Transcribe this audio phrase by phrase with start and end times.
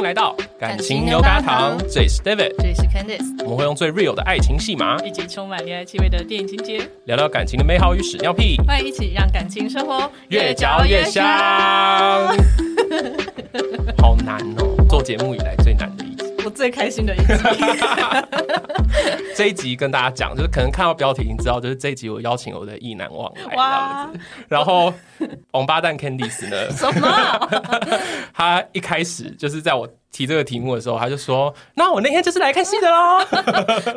[0.00, 11.22] 迎来到感情牛轧糖，这里是 David，这里是 Candice，我们会用最 real 的爱情戏码，以及充满恋爱气味的电影情节，聊聊感情的美好与屎尿屁，欢迎一起让感情生活越嚼越香。
[13.98, 17.24] 好难哦，做节目以来最难的一集，我最开心的一集。
[19.36, 24.10] 这一集跟大家讲，就是可能看到标题，你知道，就是这一集我邀请我的意难忘来哇，
[24.48, 24.94] 然后
[25.52, 26.70] 王八蛋 Candice 呢？
[26.72, 27.48] 什么？
[28.34, 33.24] 他一开始就是在我提这个题目的时候，他就说：“那我那天就是来看戏的喽。”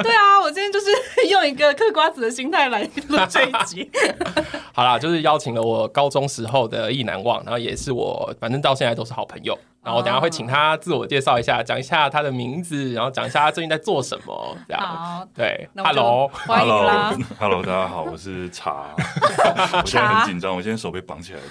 [0.01, 0.87] 对啊，我今天就是
[1.29, 3.89] 用一个嗑瓜子的心态来录这一集。
[4.73, 9.57] 好啦，就是邀请了我高中时候的意难忘，然后也是我反正到现在都是好朋友。
[9.83, 14.57] 然后我等下会请他自我介绍一下，讲一下他的名字，然后讲一下他最近在做什么。
[14.65, 18.85] 这样好，对，Hello，Hello，Hello，大家好，我是茶。
[18.95, 21.45] 我现在很紧张，我现在手被绑起来了。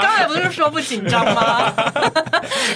[0.00, 1.72] 刚才不是说不紧张吗？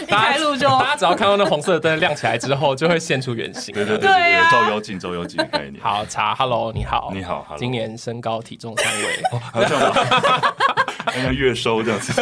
[0.08, 3.74] 一开录就，大家只要看到那红色的灯亮起来之后，就会现出原形。
[3.74, 5.74] 对对对对，照妖镜，照妖镜的概念。
[5.82, 10.52] 好，茶，Hello，你好，你好，今年身高体重三围，还有这样吗？
[11.04, 12.12] 还 有月收这样子，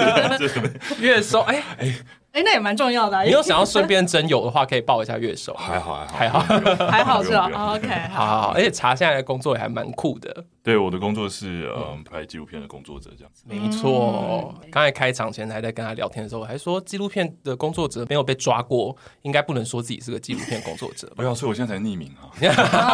[0.98, 1.94] 月收，哎哎。
[2.33, 3.20] 哎，那也蛮重要的。
[3.24, 5.52] 你有想要顺便征友的话，可以报一下月收。
[5.55, 8.52] 还好，还好，还好，还好是吧？OK，好好好。
[8.55, 10.44] 而且茶现在的工作也还蛮酷的。
[10.62, 13.44] 对，我的工作是嗯拍纪录片的工作者这样子。
[13.47, 21.11] 没错，刚才开场前还在跟他聊天的时候，还说纪录片的工作者没有被抓过，应该不能说自己是个纪录片工作者。
[21.17, 22.28] 不要，所以我现在才匿名啊。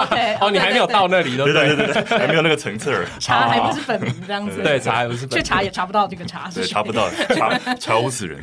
[0.41, 3.05] 哦，你还没有到那里，对对对对，还没有那个层次儿。
[3.19, 4.63] 茶还不是本名这样子。
[4.63, 5.45] 对，查还不是本名。
[5.45, 8.41] 去查也查不到这个查，对，查不到，查查无此人。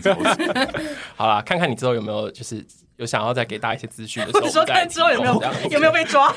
[1.16, 2.66] 好啦，看看你之后有没有就是。
[3.04, 6.34] 有想要再给大家一些资讯的时候， 你说看之后有没有有没有被抓？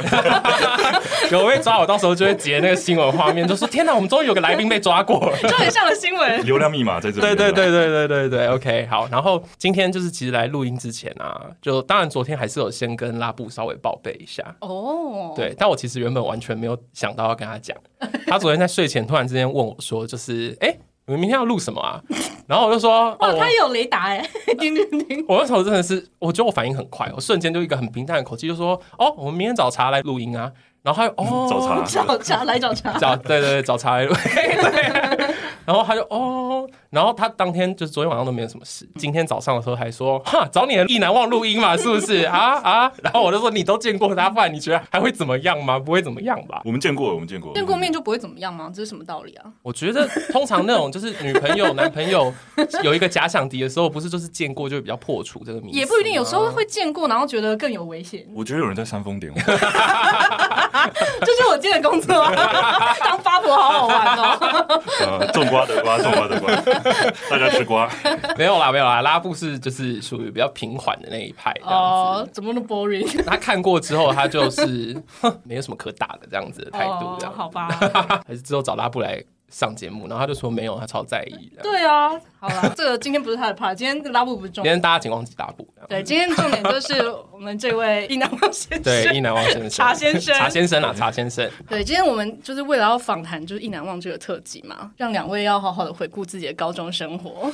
[1.30, 6.44] 有被抓，我到时候就会截那个新闻画面，就说天哪，我们终于有个来宾被抓过了，就很像的新闻。
[6.44, 7.20] 流量密码在这里。
[7.20, 9.08] 对对对对对对对，OK，好。
[9.08, 15.32] 然后今天就是其实来录音之前啊，就当然昨天还是有先跟拉布稍微报备一下哦。
[15.36, 17.76] 对，但我其实原本完全没有想到要跟他讲，
[18.26, 20.76] 他昨天在睡前突然之间问我说，就是哎。
[21.06, 22.00] 你们明天要录什么啊？
[22.46, 24.24] 然后我就说， 哦，他有雷达哎，
[24.58, 25.24] 叮叮叮！
[25.28, 30.50] 我那时候真的是，我觉得我反应很快，我瞬间就一个很平淡的口气就说，哦，我们明天找茬来录音啊。
[30.82, 34.20] 然后他就哦，找茬，找茬来找茬，找对对对，找茬来录音。
[35.66, 42.92] 然后他就哦，然后他当天就是昨天晚上都没有什么事，今天早上的时候还说，哈，找你的意难忘录音嘛，是不是 啊啊？
[43.02, 45.78] 然后我就说，你都见过他，不然你觉得还会怎么样吗？
[45.78, 46.62] 不会怎么样吧？
[46.64, 48.70] 我们见过，我们见过，见过面就不会怎么样吗？
[48.72, 49.44] 这是什么道理啊？
[49.62, 52.32] 我觉得通常那种就是女朋友、男朋友
[52.82, 55.72] 有一个假想敌的时候，不是就是见过就会比较破除这个谜？
[55.72, 58.24] 也不一定，有时候会见过，然后觉得更有危险。
[58.34, 59.40] 我觉得有人在煽风点火，
[61.20, 62.14] 这是我今天的工作，
[63.04, 64.82] 当八婆好好玩哦。
[65.20, 66.54] 呃，种瓜得瓜，种瓜得瓜。
[67.30, 67.88] 大家吃瓜？
[68.36, 69.00] 没有啦，没有啦。
[69.02, 72.24] 拉布是就是属于比较平缓的那一派哦。
[72.26, 73.24] Uh, 怎么那么 boring？
[73.24, 74.96] 他看过之后，他就是
[75.44, 77.32] 没有什么可打的这样子的态度这样。
[77.32, 77.68] Uh, 好吧，
[78.26, 79.22] 还是之后找拉布来。
[79.50, 81.62] 上节目，然后他就说没有，他超在意的。
[81.62, 84.64] 对啊，好了，这个今天不是他的 part，今天拉布不是重点。
[84.64, 85.66] 今天大家请忘记拉布。
[85.88, 88.82] 对，今天重点就是我们这位意难忘先生。
[88.82, 89.70] 对，意难忘先生。
[89.70, 90.34] 茶先生。
[90.34, 91.48] 茶先生啊，茶先生。
[91.68, 97.50] 对，今天我们就是为了要访谈，就是意难忘这个特辑嘛，让两位要好好的回顾自己的高中生活。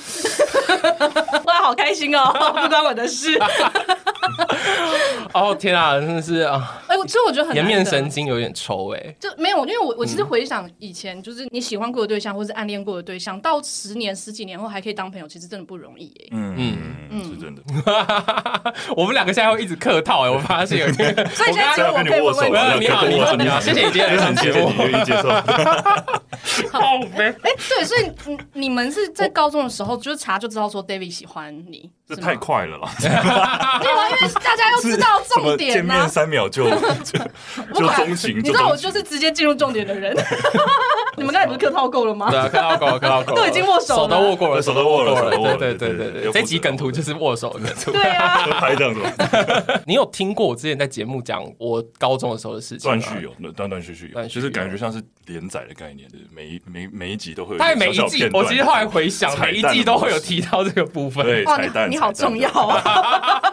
[1.44, 3.38] 哇，好开心哦，不关我的事。
[5.32, 6.82] 哦天啊，真的是啊！
[6.86, 16.28] 哎，其实我觉得很颜面神经有点抽哎，就没有，因为我我其实回想以前，就是你喜欢过的对象，或是暗恋过的对象，到十年十几年后还可以当朋友，其实真的不容易哎。
[16.32, 16.78] 嗯嗯
[17.10, 17.62] 嗯，是真的。
[18.96, 21.14] 我们两个现在会一直客套哎，我发现有点。
[21.34, 25.28] 所以现在就跟你握手，你好你好你好，谢谢你今天来接我，愿意接受。
[26.70, 32.90] 好呗哎，对，所以你你们是在高中的时候就是查就知道说 David 喜欢你，这太快了啦。
[34.42, 36.68] 大家要知道重点 见面三秒就
[37.74, 40.16] 就钟情，你知道我就是直接进入重点的人。
[41.14, 42.30] 你们刚才不是客套够了吗？
[42.30, 47.92] 对啊，客套够了，客套够了，都已经握手了，手都握过了，手都握了，对对对对对，这集梗图就是握手的梗图。
[47.92, 49.00] 对啊，拍这样子。
[49.86, 52.98] 你有听过我之前在节目讲我高中的时候的事情吗？
[52.98, 57.58] 断续有，断断续续有，就是感觉像是连载的概念，就是每每每一集都会有。
[57.58, 61.24] 但每一季，我其实后来回想，每一季都会有提到这个部分。
[61.24, 63.52] 对，彩蛋，你好重要啊！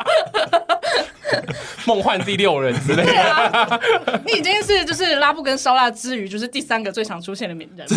[1.86, 3.80] 梦幻第六人之类的，啊，
[4.25, 7.88] 你已经是就是拉布跟烧腊之余，就是第三个最常出现的名人。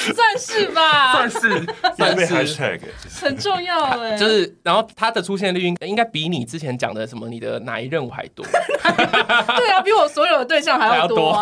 [0.14, 1.38] 算是吧，算是
[1.96, 2.80] 算是 hashtag，
[3.20, 4.16] 很重要哎。
[4.18, 8.44] 就是，然后他的出现率应该比你之前讲的什么你的哪一任务还多。
[8.44, 11.32] 对啊，比我所有的对象还要多。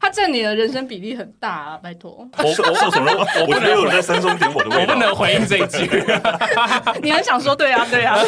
[0.00, 2.28] 他占你的人生比例很大啊，拜托。
[2.38, 3.10] 我我受什么？
[3.40, 4.92] 我不能有人在山中点我的味道。
[4.92, 5.88] 我不能回应这一句。
[7.02, 8.18] 你很想说对啊，对啊。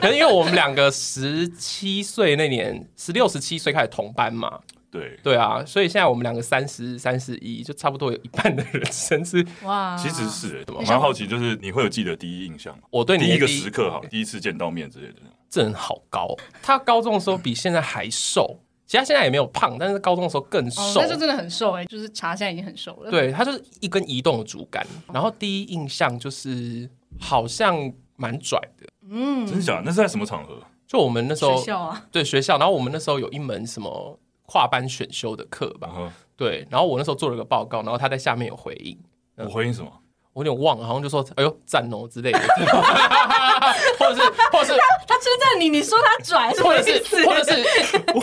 [0.00, 4.58] 可能因为我们两个十七岁那年，十六十七岁开始同班嘛。
[4.90, 12.82] 对对啊，所以现在我们两个三十三十一，就差不多有一半的人生是哇，其实是蛮好奇，就是你会有记得第一印象吗？
[12.90, 16.36] 我对你第一个时刻好，第一次见到面之类的，这人好高。
[16.60, 23.10] 他高中的时候比现在还瘦，其实他现在也没有胖，但是高中的时候更瘦，那就真的很瘦哎，就是茶现在已经很瘦了。
[23.12, 24.84] 对，他就是一根移动的竹竿。
[25.12, 26.90] 然后第一印象就是
[27.20, 27.76] 好像
[28.16, 29.82] 蛮拽的，嗯，真的假的？
[29.84, 30.60] 那是在什么场合？
[30.88, 34.18] 就我们那时候学校啊，对学校，然后我们那时候有一门什么。
[34.50, 35.88] 跨班选修的课吧，
[36.36, 38.98] 对，然后我那时候做了个报告，然后他在下面有回应。
[39.36, 39.88] 我回应什么？
[40.32, 42.38] 我有点忘了，好像就说“哎呦赞哦”之类的，
[43.98, 47.64] 或者是，或者是他称赞你，你说他拽，或者是，或者是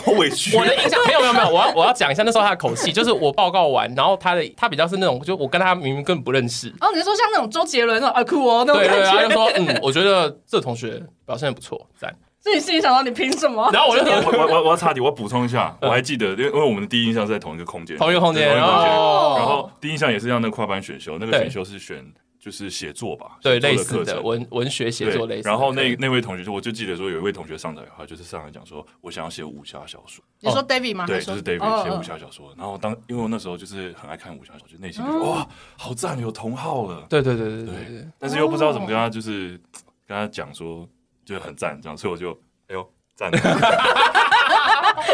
[0.07, 0.57] 我委屈。
[0.57, 6.69] 我的印象没有没有没有，我要我要讲一下那时候他的口气，就是我报告完，然后他的他比较是那种，就我跟他明明根本不认识。
[6.81, 9.01] 哦，你是说像那种周杰伦那种啊酷哦那种感觉？
[9.01, 12.13] 对对，他就说嗯，我觉得这同学表现不错，赞。
[12.47, 13.69] 自己心里想到你凭什么？
[13.73, 22.05] 然后我就我我我我要插题，我要补充一下，我还记得，因为因为我们的第一印象是在同一个空间，同一个空间，然后然后第一印象也是让那个跨班选修，那个选修是选
[22.39, 25.49] 就是写作吧，对，类似的文文学写作类似。
[25.49, 30.23] 然后那那位同学就我就记得说有一位同学上台的话，就是上来讲说我想要写武侠小说。
[30.39, 31.05] 你说 David 吗？
[31.05, 32.53] 对，就是 David 写武侠小说。
[32.55, 35.45] 然后当因为我那时候就是很爱看武侠小说，就内心就哇，
[35.75, 37.05] 好赞，有同好了。
[37.09, 38.07] 对对对对对。
[38.17, 39.59] 但是又不知道怎么跟他就是
[40.07, 40.87] 跟他讲说
[41.27, 42.31] 就很赞这样，所以我就
[42.69, 42.89] 哎呦。
[43.17, 43.31] 赞，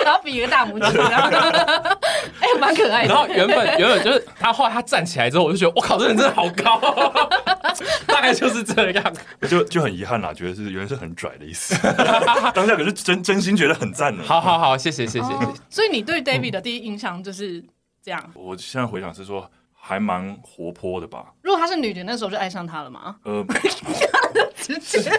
[0.03, 3.13] 然后比一个大拇指，哎，蛮可爱的。
[3.13, 6.81] 然后原本原本就是他，后来他站起来之后，我就觉得我靠，这人真的好高，
[8.05, 9.13] 大概就是这样。
[9.47, 11.73] 就就很遗憾啦，觉得是原来是很拽的意思。
[12.53, 14.21] 当下可是真真心觉得很赞的。
[14.25, 15.53] 好好好，谢谢谢谢谢谢。
[15.69, 17.63] 所以你对 David 的第一印象就是
[18.03, 18.31] 这样？
[18.33, 19.49] 我现在回想是说。
[19.85, 21.25] 还蛮活泼的吧？
[21.41, 23.17] 如果她是女的，那时候就爱上她了吗？
[23.25, 23.45] 呃，
[24.55, 25.11] 直接，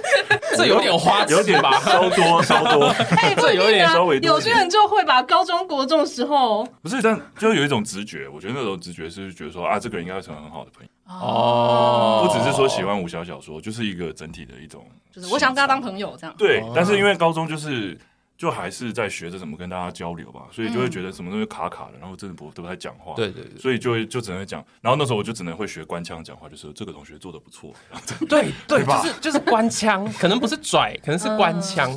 [0.56, 2.86] 这有点花，有点吧，稍多稍多。
[3.20, 4.18] 哎，这有点稍微。
[4.20, 8.26] 有些人就会把高中国中的时候，不是，但就有一种直觉。
[8.26, 10.88] 我觉得那种直觉是觉得说啊，这个人应该会成为很好的朋友。
[11.14, 14.82] 哦，不只是说喜欢武侠小说，就是一个整体的一种，
[15.12, 16.34] 就是我想跟他当朋友这样。
[16.38, 17.98] 对，但是因为高中就是。
[18.36, 23.14] 就还是在学着怎么跟大家交流吧，所以就会觉得什么东西卡卡的，然后真的不都不太讲话。
[23.14, 27.72] 对对对，所以就会就只能会讲，然后那时候我就只能会学官腔讲话，就是这个同学做的不错。
[28.28, 29.00] 对对吧？
[29.02, 31.90] 就是就是官腔，可能不是拽，可能是官腔，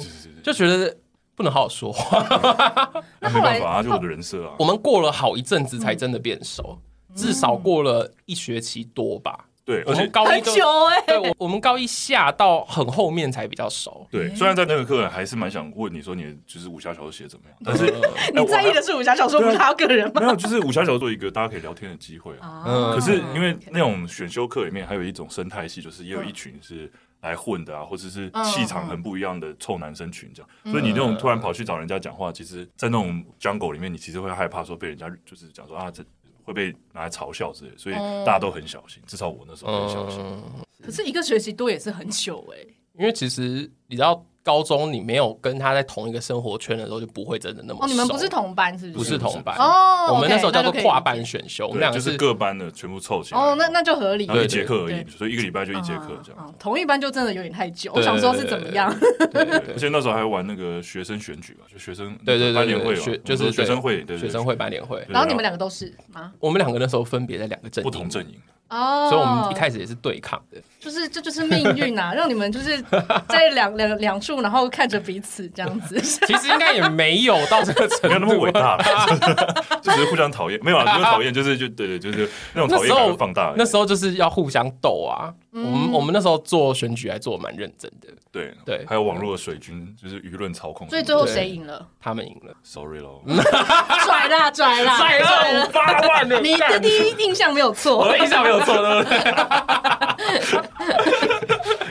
[0.43, 0.95] 就觉得
[1.35, 2.23] 不能好好说话。
[3.19, 4.55] 那没办法啊，就我的人设啊。
[4.59, 6.79] 我们过了好一阵子才真的变熟，
[7.15, 9.46] 至少过了一学期多吧。
[9.67, 14.07] 对，而且高一很久哎，对，我我们高一下到很后面才比较熟。
[14.09, 17.83] 对，虽然在那个课还是蛮想问你说你就是武侠小说写怎么样，但是
[18.33, 20.21] 你在意的是武侠小说，不是他个人吗？
[20.21, 22.63] 没有，就是武侠小说做一个大家可以聊天的机会啊。
[22.65, 26.89] 嗯，可是因为那种选修课里面还有一种生态系，就是也有一群是
[27.19, 30.49] 来混的啊，或者是气场很不一样的臭男生群这样。
[30.71, 36.01] 所以你那种突然跑去找人家讲话，其实，在那种 jungle 里面，你其实会害怕说被人家就是讲说啊这。
[36.47, 37.95] 会被拿来嘲笑之类，所以
[38.25, 40.23] 大家都很小心，至少我那时候很小心。
[40.81, 42.65] 可是一个学期多也是很久哎，
[42.97, 44.25] 因为其实你知道。
[44.47, 47.85] 高中你没有跟他在同一个生活圈的时候，就不会真的那么熟。
[47.85, 49.03] 哦，你们不是同班是不是？
[49.03, 50.13] 不是同班哦。
[50.13, 53.41] 我们那时候叫做跨班选修，我们两个是各班的全部凑起来。
[53.41, 54.23] 哦，那那就合理。
[54.23, 56.55] 一节课而已，所以一个礼拜就一节课这样。
[56.57, 57.91] 同一班就真的有点太久。
[57.93, 58.89] 我想说是怎么样？
[59.33, 65.05] 而且那时候还玩那个学生选举嘛，就学生对对对班联会学就是学生会，对学生会班联会。
[65.09, 66.31] 然后你们两个都是吗？
[66.39, 68.39] 我们两个那时候分别在两个阵营，不同阵营。
[68.69, 72.81] 哦，所以我们一开始也是对抗的，就是这就是命运啊， 让你们就是
[73.29, 75.99] 在两两两处，然后看着彼此这样子。
[76.01, 78.77] 其实应该也没有到这个程度，没有那么伟大，
[79.81, 83.53] 就只是互相讨厌，没有啊，没有讨厌，就是就对对，就是那种讨厌感放大。
[83.55, 90.87] 那时候就是要互相斗啊，我们我们那时候做选举还做蛮认真的，对对，还有网络的水军，就是舆论操控。
[90.89, 91.87] 所以最后谁赢了？
[91.99, 93.21] 他们赢了，sorry 喽，
[94.05, 99.17] 拽啦 拽啦，拽了五八万的，你的第一印象没有错，我的印象没有错，对不对？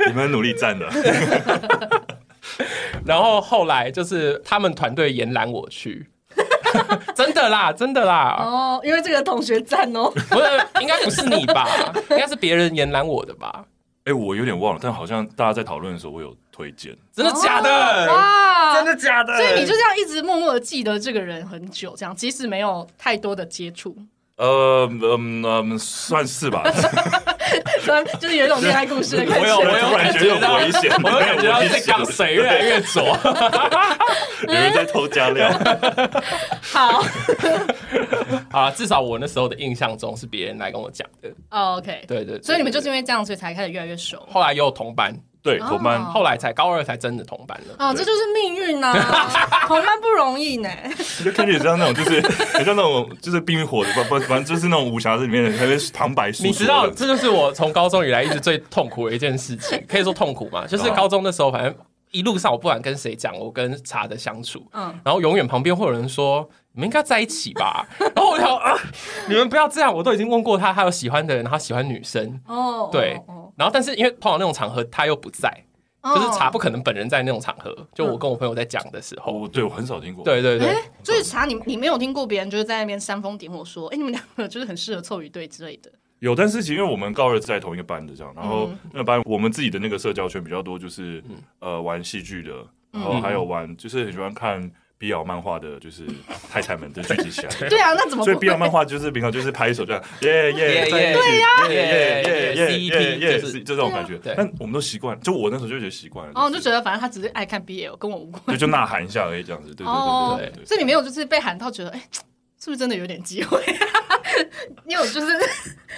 [0.09, 0.87] 你们努力站的，
[3.05, 6.07] 然后后来就是他们团队延揽我去，
[7.15, 8.37] 真的啦，真的啦。
[8.39, 11.69] 哦，因为这个同学赞哦，不是，应该不是你吧？
[12.11, 13.65] 应该是别人延揽我的吧？
[14.05, 18.07] 哎，我有点忘了，但好像大家在讨论的时候，我有推荐，真的假的？
[18.13, 19.37] 哇，真的假的？
[19.37, 23.97] 所以你就这样一直默默的记得这个人很久，这样即使没有太多的接触。
[24.37, 26.93] 呃嗯嗯，算是吧，算
[28.21, 29.57] 就是有一种恋爱故事的感觉。
[29.57, 33.03] 我有，我有感觉到危险，我有感觉到这缸水越来越浊，
[34.49, 35.51] 有人在偷加料。
[36.73, 37.03] 好，
[38.51, 41.29] 啊，至少我那时候的印象中是别人来跟我讲的。
[41.51, 44.27] 哦，OK，对对，所以你们就是因为这样，所以才开始越来越熟。
[44.31, 45.15] 后来也有同班。
[45.47, 47.75] 对，同班后来才高二才真的同班了。
[47.79, 48.93] 哦，这就是命运呐，
[49.67, 50.69] 同班不容易呢。
[51.25, 52.21] 就看起来像那种，就是
[52.53, 56.43] 很像那种，就是冰与火的，不不，反正就是那种武侠里面的那边旁白书。
[56.43, 60.67] 你知道，这就是我从高中以来一直最痛苦的一件事情， 可以说痛苦嘛。
[60.67, 61.75] 就是高中的时候，反正
[62.11, 67.87] 一路上我不管跟谁讲我跟茶的相处，嗯，然后永远旁边会有人说你们应该在一起吧。
[67.99, 68.75] 然后我想啊，
[69.29, 72.41] 你们不要这样，我都已经问过他，他有喜欢的人，他喜欢女生。
[72.47, 73.21] 哦，对。
[73.57, 75.51] 然后，但是因为碰到那种场合，他又不在，
[76.03, 77.75] 就是茶不可能本人在那种场合。
[77.95, 80.23] 就我跟我朋友在讲的时候，对我很少听过。
[80.25, 85.91] 对对对，所以茶，你你没有听过别人就是在那边煽风点火说，哎，你们两个就是很适合凑一对之类的。
[86.19, 91.23] 有，但是其实因为我们高二在同一个班的这样，然后那班我们自己的那个社交圈比较多，就是
[91.59, 92.53] 呃玩戏剧的，
[92.91, 94.71] 然后还有玩就是很喜欢看。
[94.99, 96.07] BL 漫画的就是
[96.50, 98.25] 太太们都聚集起来，对啊，那怎么？
[98.25, 104.19] 所以 BL 漫画就是平常就是拍一手这样，耶耶，对呀，耶耶耶耶耶，是这种感觉。
[104.25, 106.33] 但我们都习惯，就我那时候就觉得习惯了。
[106.35, 108.43] 哦，就觉得反正他只是爱看 BL，跟我无关。
[108.49, 109.75] 就就呐喊一下而已，这样子。
[109.75, 110.65] 对对对对。
[110.65, 112.03] 所以你没有就是被喊到觉得，哎，
[112.59, 113.62] 是不是真的有点机会？
[114.87, 115.38] 你有就是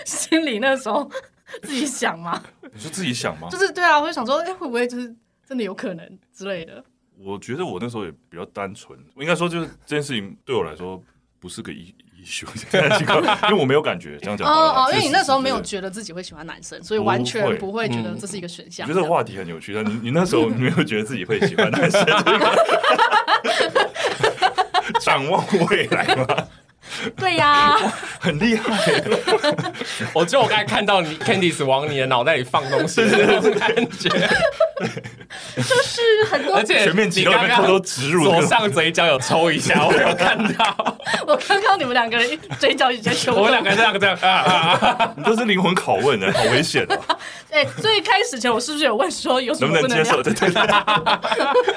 [0.04, 1.08] 心里那时候
[1.62, 2.42] 自己想吗？
[2.72, 3.48] 你说自己想吗？
[3.50, 5.14] 就是对啊，我就想说，哎，会不会就是
[5.48, 6.82] 真的有可能之类的。
[7.24, 11.02] 我觉得我那时候也比较单纯，我应该说就是这件事情对我来说
[11.40, 14.48] 不是个一一秀，因为我没有感觉这样讲。
[14.48, 18.86] 哦哦，因为你那时候没有觉得自己会喜欢男生，所以完全不会觉得这是一个选项。
[18.86, 22.04] 我觉得这个话题很有趣，但你你那时候没有觉得自己会喜欢男生，
[25.00, 26.26] 展望未来吗？
[27.14, 27.76] 对呀，
[28.18, 28.74] 很厉害。
[30.14, 34.08] 我觉得我刚才看到你 Candice 往你的脑袋里放东西，这种感觉，
[35.56, 40.96] 就是很多，而且全面肌肉偷偷植入，左上嘴角有抽一下，我有看到。
[41.26, 46.98] 我刚刚你们两个人嘴角已经抽，我们两个人这样这样啊，你都是灵魂拷问的，好危险哦。
[47.50, 50.22] 哎，最开始前我是不是有问说有什么不能接受？
[50.22, 50.62] 对对对，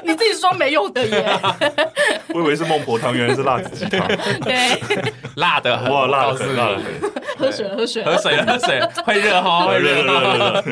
[0.03, 1.39] 你自己说没有的耶。
[2.29, 4.05] 我以为是孟婆汤，原来是辣子鸡汤。
[4.41, 4.81] 对，
[5.35, 6.79] 辣的很，哇，辣的辣的。
[7.37, 10.63] 喝水，喝水，喝水，喝水，会热哈，会热热热。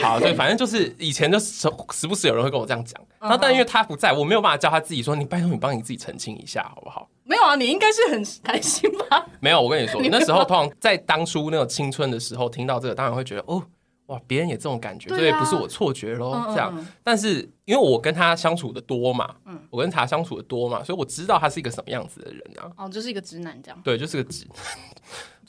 [0.00, 7.10] 好，对，反正就是以前就时时不时有人会跟我这样讲，然后但因为他不在，我没有办法叫他自己说，你拜托你帮你自己澄清一下好不好？
[7.24, 9.26] 没有啊，你应该是很开心吧？
[9.42, 13.60] 没有，我跟你说，你 那时候通常在当初那种青春的时候，听到这个当然会觉得哦，
[14.06, 16.44] 哇，别人也这种感觉，所以不是我错觉喽。
[16.50, 16.72] 这样。
[17.02, 19.34] 但是因为我跟他相处的多嘛，
[19.68, 22.70] 我跟他相处的多嘛，所以我知道他是一个什么样子的人啊。
[22.76, 23.80] 哦，就是一个直男这样。
[23.82, 24.46] 对，就是个直。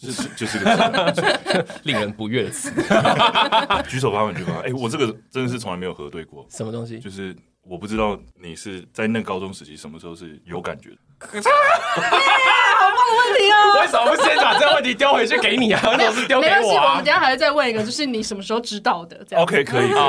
[0.03, 2.69] 就是就是个 令人不悦的词，
[3.88, 4.62] 举手发问句话。
[4.65, 6.45] 哎，我这个真的是从来没有核对过。
[6.50, 7.00] 什么东西？
[7.00, 10.98] 就是我不知道你是在那高中时期什么时候是有感觉的。
[11.25, 13.79] 好棒的问题哦！
[13.79, 15.81] 为什么不先把这个问题丢回去给你啊？
[15.98, 16.74] 没有，是丢给我。
[16.74, 20.00] 我们等下还要再问一个，就是你什么时候知道的这样？OK，可以，可以，可以。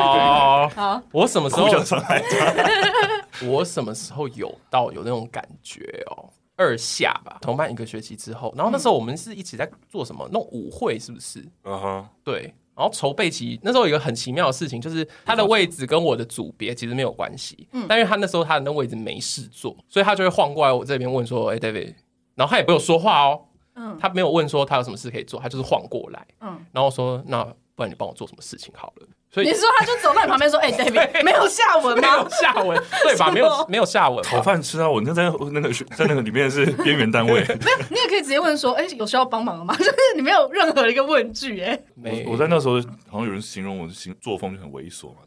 [0.74, 1.68] 好，我什么时候？
[3.46, 6.28] 我什么时候有到有那种感觉哦？
[6.56, 10.28] 二下吧，同班一个学期之后，然后那时候我们是一起在做什么？
[10.32, 11.40] 弄舞会是不是？
[11.64, 12.04] 嗯哼、uh，huh.
[12.22, 12.54] 对。
[12.76, 17.68] 然后筹备期那时候有一个很奇妙的事情，就是他的位置跟我的组别其实没有关系。
[17.70, 17.86] 嗯。
[17.88, 21.94] 但因为他那时候他的那位置没事做，所以他就会晃过来我这边问说：“哎，David。”
[22.34, 23.42] 然后他也没有说话哦。
[23.76, 23.96] 嗯。
[24.00, 26.26] 他没有问说他有什么事可以做，他就是晃过来。
[26.40, 26.66] 嗯。
[26.72, 32.16] 然后说：“那不然你帮我做什么事情好了。”所以你说他就走在你旁边说：“哎， David，没有下文吗？
[32.16, 33.30] 没有下文，对吧？
[33.34, 34.88] 没有没有下文，讨饭吃啊！
[34.88, 37.40] 我那在那个在那个里面是边缘单位。
[37.64, 39.74] 没有，你也可以直接问说：哎，有需要帮忙吗？
[39.76, 42.24] 就是你没有任何一个问句，哎，没。
[42.28, 42.74] 我在那时候
[43.10, 45.22] 好像有人形容我的行作风就很猥琐嘛，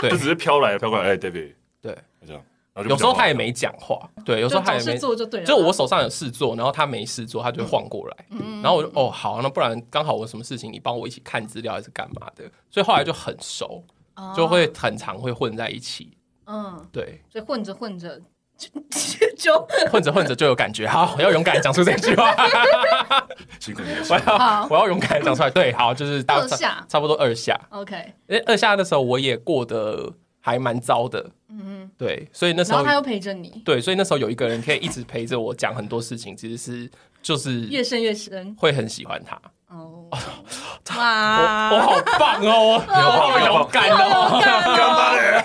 [0.00, 2.42] 对，就只是飘来飘过来，哎，David，对，这样。
[2.76, 5.46] 有时候他也没讲话，对，有时候他也没做就对了。
[5.46, 8.16] 就我手上有事做，然后他没事做，他就晃过来，
[8.62, 12.44] 然后我就哦好，那不然刚好我什么事情，你帮我一起看资料还是干嘛的？
[12.70, 13.84] 所以后来就很熟，
[14.34, 16.16] 就会很常会混在一起。
[16.46, 18.20] 嗯，对，所以混着混着
[19.36, 20.86] 就混着混着就有感觉。
[20.88, 22.34] 好，我要勇敢讲出这句话。
[23.60, 25.50] 辛苦你我要我要勇敢讲出来。
[25.50, 27.58] 对，好，就是二下，差不多二下。
[27.70, 28.12] OK，
[28.46, 30.12] 二下的时候我也过得
[30.42, 31.30] 还蛮糟的。
[31.48, 33.62] 嗯对，所以那时候他又陪着你。
[33.64, 36.90] 对，所以那时候有一个人可以一直陪着我讲很多事情，其实是
[37.22, 39.40] 就是越深越深，会很喜欢他。
[39.68, 40.08] 哦，
[40.98, 44.28] 哇，我好棒哦， 我好勇敢哦，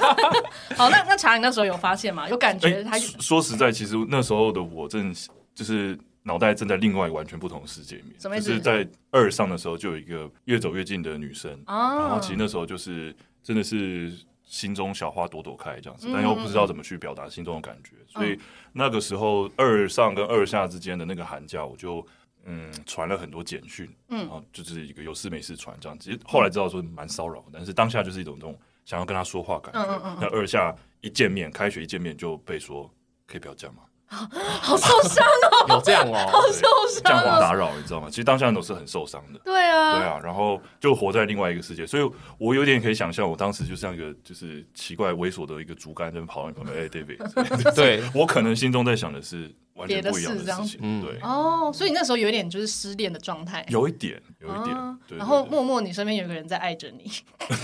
[0.76, 2.28] 好，那那茶，你那时候有发现吗？
[2.30, 2.84] 有感觉？
[2.84, 5.14] 他说实在，其实那时候的我正
[5.56, 8.42] 就是脑袋正在另外完全不同的世界里面。
[8.42, 14.12] 就是在二上的时候，就有一个越走越近的女生，哦、然后其实那时候就是真的是
[14.48, 18.40] 心中小花朵朵开这样子，嗯、但又不知道怎么去表达心中的感觉，嗯、所以
[18.72, 22.06] 那个时候二上跟二下之间的那个寒假，我就
[22.46, 26.10] 嗯传了很多简讯，嗯，然后就是一个有事没事传这样子。
[26.10, 29.82] 其实后来知道说蛮骚扰，但是当下就是一种这种想要跟他说话感觉。
[29.82, 32.90] 嗯嗯嗯，那二下一见面，开学一见面就被说
[33.26, 33.84] 可以不要这样吗？
[34.62, 38.08] 好受伤哦， 有这样哦， 好受伤，这样很打扰，你知道吗？
[38.10, 39.40] 其实当下都是很受伤的。
[39.44, 51.18] 对啊，对啊，然后就活在另外一个世界，所以我有点可以想象，我当时就像一个就是奇怪猥琐的一个竹竿，在跑到你旁边，哎，David，对我可能心中在想的是完全不一样的事情，嗯，对。
[51.22, 54.76] 哦，所以你那时候有一点就是失恋的状态，有一点，有一点。
[55.18, 57.12] 然后默默你身边有个人在爱着你。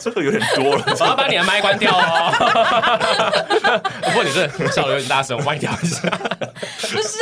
[0.00, 2.30] 这个有点多了，我要把你的麦关掉哦。
[4.02, 6.10] 不过你这笑的有点大声，我帮你调一下。
[6.10, 7.18] 不是，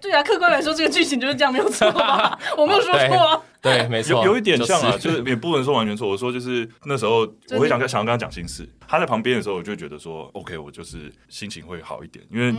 [0.00, 2.38] 对啊，客观来说，这个剧情就是这样，没有错吧？
[2.58, 3.42] 我没有说错。
[3.64, 6.08] 对， 没错，有有一点像啊，就是也不能说完全错。
[6.08, 12.54] 我说就是那时候，我会想跟想要跟他讲心事，他在旁边的时候，我就觉得说，OK，我就是心情会好一点，因为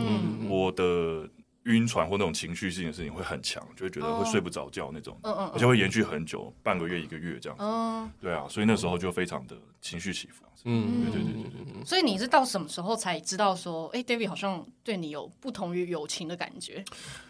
[0.48, 1.26] 我的。
[1.66, 8.12] 晕船或那种情绪性的事情会很强，就会觉得会睡不着觉那种，而且会延续很久，半个月一个月这样子。
[8.20, 10.44] 对啊，所以那时候就非常的情绪起伏。
[10.68, 11.84] 嗯，对对对对对。
[11.84, 16.84] 所以你是到什么时候才知道说，哎，David 好像对你有不同于友情的感觉？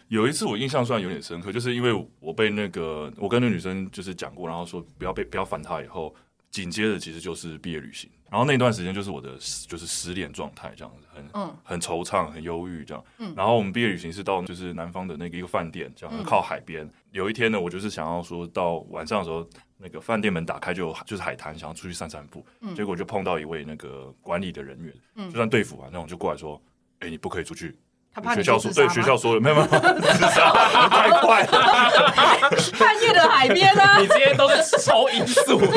[0.07, 6.15] 有一次我印象算有点深刻，就是因为我被那个我跟那女生就是讲过，然后说不要被不要烦她以后。
[6.57, 9.37] 紧接着其实就是毕业旅行，然后那段时间就是我的
[9.67, 13.03] 就是失恋状态，这样子很、嗯、很惆怅、很忧郁这样。
[13.19, 16.83] 嗯、然后我们毕业旅行是到就是南方的那个一个饭店，这样靠海边。
[16.83, 19.47] 嗯、有一天呢，我就是想要说到晚上的时候，
[19.77, 22.43] 那个饭店门打开就就是海滩，想要出去散散步。
[22.61, 26.59] 嗯、结果就碰到一位那个管理的人员，嗯、就算队服啊那种，就过来说
[27.01, 27.77] ：“哎、欸，你不可以出去。”
[28.33, 29.67] 学校说对，学校说了没有没有，
[30.89, 31.91] 太快了。
[32.79, 33.83] 半夜的海边呢？
[33.99, 35.59] 你今天都是超音速。
[35.59, 35.69] 半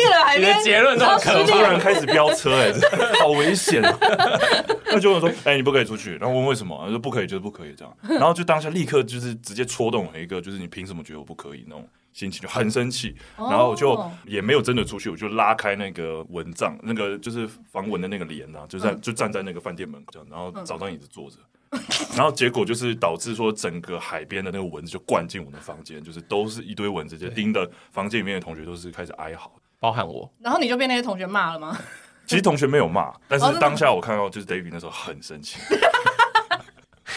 [0.00, 2.72] 夜的海边，你的结论都可突然开始飙车，哎，
[3.20, 3.82] 好危险。
[4.86, 6.16] 那就问说，哎，你不可以出去。
[6.16, 6.76] 然后问为什么？
[6.84, 7.96] 他说不可以，就是不可以这样。
[8.18, 11.86] 然后就当下立刻就是直接戳动了一个，就是你凭什么觉得我不可以那种。
[12.16, 21.36] 心情就很生气，然后我就也没有真的出去，我就拉开那个蚊帐，那个就是防蚊的那个帘呐，就在就站在那个饭店门口，然后找张椅子坐着，
[22.16, 31.76] 然后结果就是导致说整个海边的那个蚊子就灌进我的房间，就是都是一堆蚊子，就叮的房间里面的同学都是开始哀嚎，包含我，然后你就被那些同学骂了吗？
[32.26, 35.58] 其实同学没有骂，但是当下我看到就是 David 那时候很生气。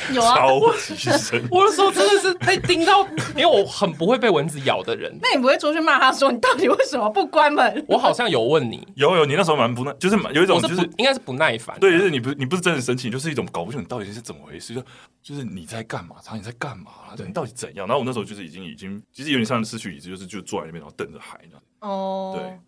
[0.15, 1.43] 有啊，超级深。
[1.51, 5.17] 我的时候真的是被叮到，因为我很不会被蚊子咬的人。
[5.21, 7.83] 那你不会出去骂他说，你到底为什么不关门？
[7.87, 11.77] 我好像有问你，有有，你那时候蛮不耐，就是有一种就是应该是不耐烦。
[11.79, 14.81] 对，就是你不你不是真的生气，就是一种搞不清楚你到底是怎么回事，就
[15.21, 16.15] 就是你在干嘛？
[16.23, 16.91] 他你在干嘛？
[17.15, 17.87] 对，你到底怎样？
[17.87, 21.61] 然后我那时候就是已经已经其实有点像失去理智，就是就坐在那边然后瞪着海这样。
[21.79, 22.59] 哦，对。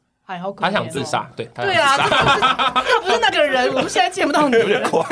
[0.58, 5.04] 他想自杀，对，对啊，他不是那个人，我们现在见不到你，有点快。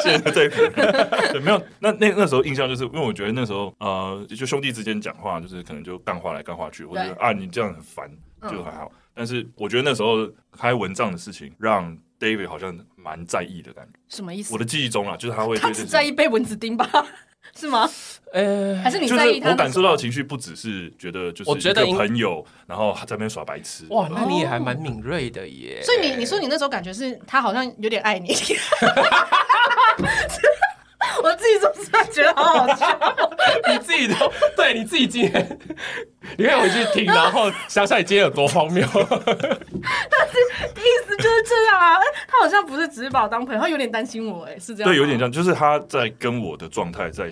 [0.00, 1.62] 现在对，对，没有。
[1.78, 8.10] 那那那时候印象就是，因为我觉得那时候呃，就兄弟之间讲话，就是可能就干话来干话去，或者啊，你这样很烦，
[8.50, 8.90] 就还好。
[9.12, 10.26] 但是我觉得那时候
[10.58, 13.98] 开蚊帐的事情，让 David 好像蛮在意的感觉。
[14.08, 14.52] 什么意思？
[14.54, 16.88] 我的记忆中啊，就是他会他只在意被蚊子叮吧。
[17.58, 17.88] 是吗？
[18.32, 19.50] 呃，还是你在意他？
[19.50, 23.84] 我感受到的情绪不只是觉得，就是一个朋友，然后在那边耍白痴。
[23.90, 25.82] 哇，那你也还蛮敏锐的耶。
[25.82, 28.34] 所以你你说你那时候感觉是他好像有点爱你。
[31.22, 32.98] 我自己总是觉得好好笑，
[33.70, 35.58] 你自己都对你自己今天，
[36.36, 38.86] 你可以回去听，然后想想你今天有多荒谬。
[38.94, 39.02] 但
[40.28, 40.38] 是
[40.76, 44.90] 意思就是这样啊，他好像不是只是把我当朋友，他有点担心我，哎，是这样。
[44.90, 47.30] 对，有点这样，就是他在跟我的状态在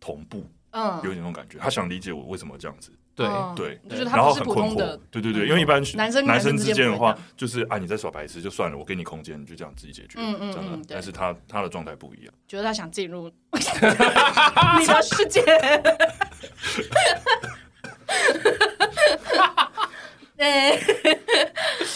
[0.00, 2.90] 同步，嗯，有点那种感觉，他想理解我为什么这样子。
[3.14, 4.98] 对对，然后很困惑。
[5.10, 10.18] 对对对，因为一般男生男生之间的话，就是啊，你在耍白痴就算了，我给你空间，你就这样自己解决。
[10.18, 10.84] 嗯嗯嗯。
[10.88, 15.42] 但是他他的状态不一样，觉得他想进入 你的世界。
[20.40, 20.78] 对，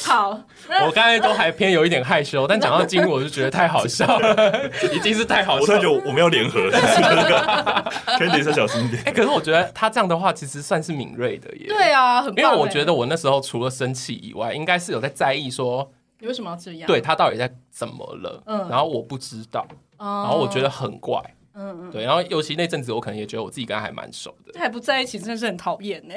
[0.04, 0.38] 好，
[0.84, 5.60] 我刚才都还偏有一点害羞，但讲到进入，我就觉得太好笑了， 已经是太好笑了。
[5.62, 6.68] 我突然觉得我们要联合，
[8.18, 9.02] 可以小心一点。
[9.06, 11.64] 哎，可是我觉得他这样的话，其实算是敏锐的耶。
[11.68, 12.22] 对啊。
[12.36, 16.86] 因为我觉得我那时候除了生气以外，应该是有在在意说你为什么要这样？
[16.86, 18.42] 对他到底在怎么了？
[18.44, 19.66] 嗯，然后我不知道，
[19.98, 21.18] 然后我觉得很怪。
[21.54, 24.60] 嗯嗯，对，然后尤其那阵子，我可能也觉得我自己跟他还蛮熟的。
[24.60, 26.14] 还不在一起，真的是很讨厌呢。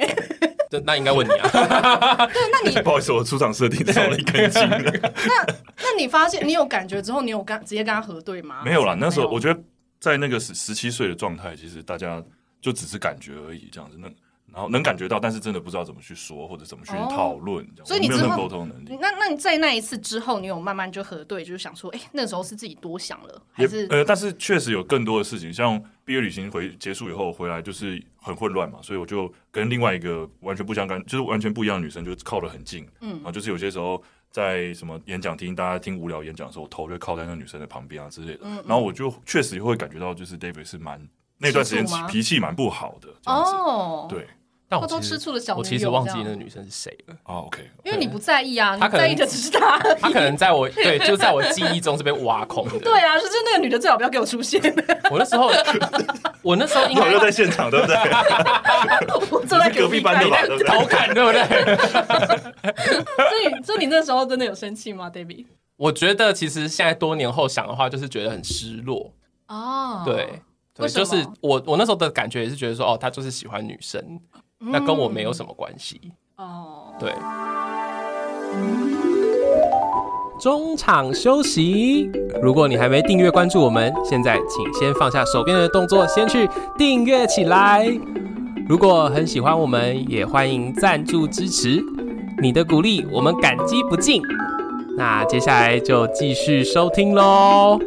[0.70, 1.48] 这那应该问你啊。
[2.26, 4.68] 对，那你 不好意思，我出场设定少了一根筋。
[4.68, 5.46] 那
[5.78, 8.62] 那你发现你有感觉之后，你有跟直接跟他核对吗？
[8.64, 9.60] 没有啦，那时候我觉得
[9.98, 12.22] 在那个十十七岁的状态，其实大家
[12.60, 14.08] 就只是感觉而已，这样子那。
[14.52, 18.96] 然后能感觉到，但是真的不知道怎么去说或者怎么去讨论，哦、所以你没有那沟通能力。
[19.00, 23.86] 那那你在那一次之后，你有慢慢就核对，就是想说，哎，那时候是自己多想了，还是？
[23.90, 41.06] 呃，但是确实有更多的事情，像毕业旅行回结束以后回来就是很混乱嘛，所以我就跟另外一个完全不相干，就是完全不一样的女生，就靠得很近，嗯，然后就是有些时候在什么演讲厅，大家听无聊演讲的时候，我头就靠在那女生的旁边啊之类的，嗯嗯，然后我就确实会感觉到，就是 David 是蛮
[41.36, 44.26] 那段时间脾气蛮不好的，哦，对。
[44.70, 47.14] 但我都吃醋的小，我其实忘记那个女生是谁了。
[47.24, 49.78] 哦，OK，因为你不在意啊，你在意的只是他。
[49.98, 52.78] 他可能在我 对，就在我记忆中是被挖空的。
[52.80, 54.60] 对啊，就是那个女的最好不要给我出现。
[55.10, 55.50] 我那时候，
[56.42, 57.96] 我那时候应该又在现场，对不对？
[59.32, 61.42] 我坐在隔壁班的吧，调侃，对不对？
[63.16, 65.46] 所以，所以你那时候真的有生气吗，David？
[65.78, 69.12] 我觉得其实现在多年后想的话，就是觉得很失落。
[69.46, 70.42] 哦，对，
[70.74, 74.20] 对，就是我我那时候的感觉也是觉得说，哦，他就是喜欢女生。
[74.58, 76.00] 那跟我没有什么关系
[76.36, 76.92] 哦。
[76.98, 77.12] 对，
[80.40, 82.10] 中场休息。
[82.42, 87.86] 如果你还没订阅关注我们，现在请先放下手边的动作，先去订阅起来。
[88.68, 91.82] 如果很喜欢我们，也欢迎赞助支持，
[92.42, 94.22] 你的鼓励我们感激不尽。
[94.96, 97.78] 那接下来就继续收听喽。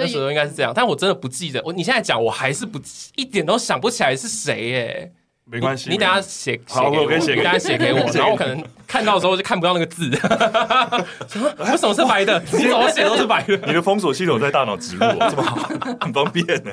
[0.00, 1.60] 那时候应该是这样，但我真的不记得。
[1.64, 2.80] 我你现在讲，我还是不
[3.16, 5.12] 一点都想不起来是谁耶。
[5.44, 10.08] 没关系，你等下写好，我可以写，你等下写给我， 然后我可能看到的时候就看不到那个字。
[11.26, 11.52] 什么？
[11.58, 12.40] 为什么是白的？
[12.52, 13.56] 你怎么写都是白的？
[13.66, 15.68] 你的封锁系统在大脑植入，这么好，
[16.00, 16.70] 很方便呢。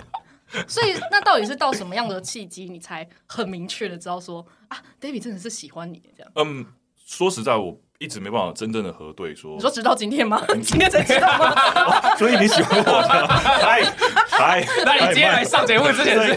[0.67, 6.31] 所以，那到底是到什么样的契机，你才很明确的知道说啊，David 真的是喜欢你这样？
[6.35, 6.65] 嗯，
[7.05, 7.77] 说实在我。
[7.99, 10.43] 一直没办法真正的核对说，你说直到今天吗？
[10.61, 11.49] 今天才知道吗？
[11.75, 13.27] 哦、所以你喜欢我的？
[13.27, 13.81] 嗨
[14.29, 16.35] 嗨，那你今天来上节目之前是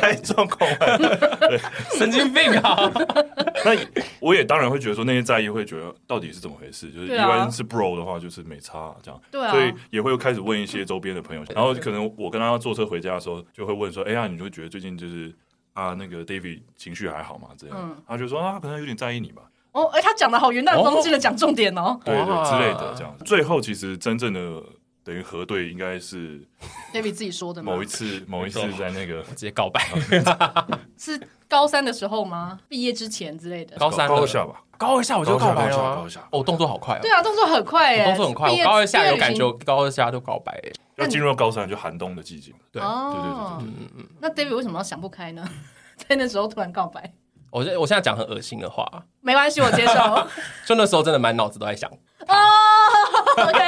[0.00, 1.60] 太状况了，
[1.96, 2.90] 神经病啊！
[3.64, 3.76] 那
[4.18, 15.32] 我也当然会觉得说那些在意会觉得到底是怎么回事，就是一般是 bro 的话就是没差这样，对啊，所以也会开始问一些周边的朋友，然后可能我跟他坐车回家的时候就会问说，哎呀，你会觉得最近就是
[15.72, 17.50] 啊那个 David 情绪还好吗？
[17.56, 19.42] 这样，他就说啊，可能有点在意你吧。
[19.72, 23.16] 哦，哎，他讲的好云淡风轻的讲重点哦，对对之类的这样。
[23.24, 24.62] 最后其实真正的
[25.04, 26.40] 等于核对应该是
[26.92, 27.62] David 自己说的。
[27.62, 29.80] 某一次，某一次在那个直接告白，
[30.98, 32.58] 是高三的时候吗？
[32.68, 33.76] 毕业之前之类的。
[33.76, 35.76] 高三高二下吧，高二下我就告白了。
[35.76, 36.96] 高二下，哦，动作好快。
[36.96, 38.50] 啊对啊，动作很快，哎，动作很快。
[38.50, 40.60] 我高二下有感觉，高二下就告白。
[40.96, 42.52] 要进入高三就寒冬的季节。
[42.70, 43.66] 对，对对对对。
[43.66, 44.06] 嗯嗯。
[44.20, 45.42] 那 David 为什么要想不开呢？
[45.96, 47.10] 在那时候突然告白。
[47.50, 48.86] 我我现在讲很恶心的话，
[49.20, 49.92] 没关系，我接受。
[50.66, 51.90] 就那时候真的满脑子都在想。
[52.28, 52.34] 哦
[53.36, 53.58] ，OK，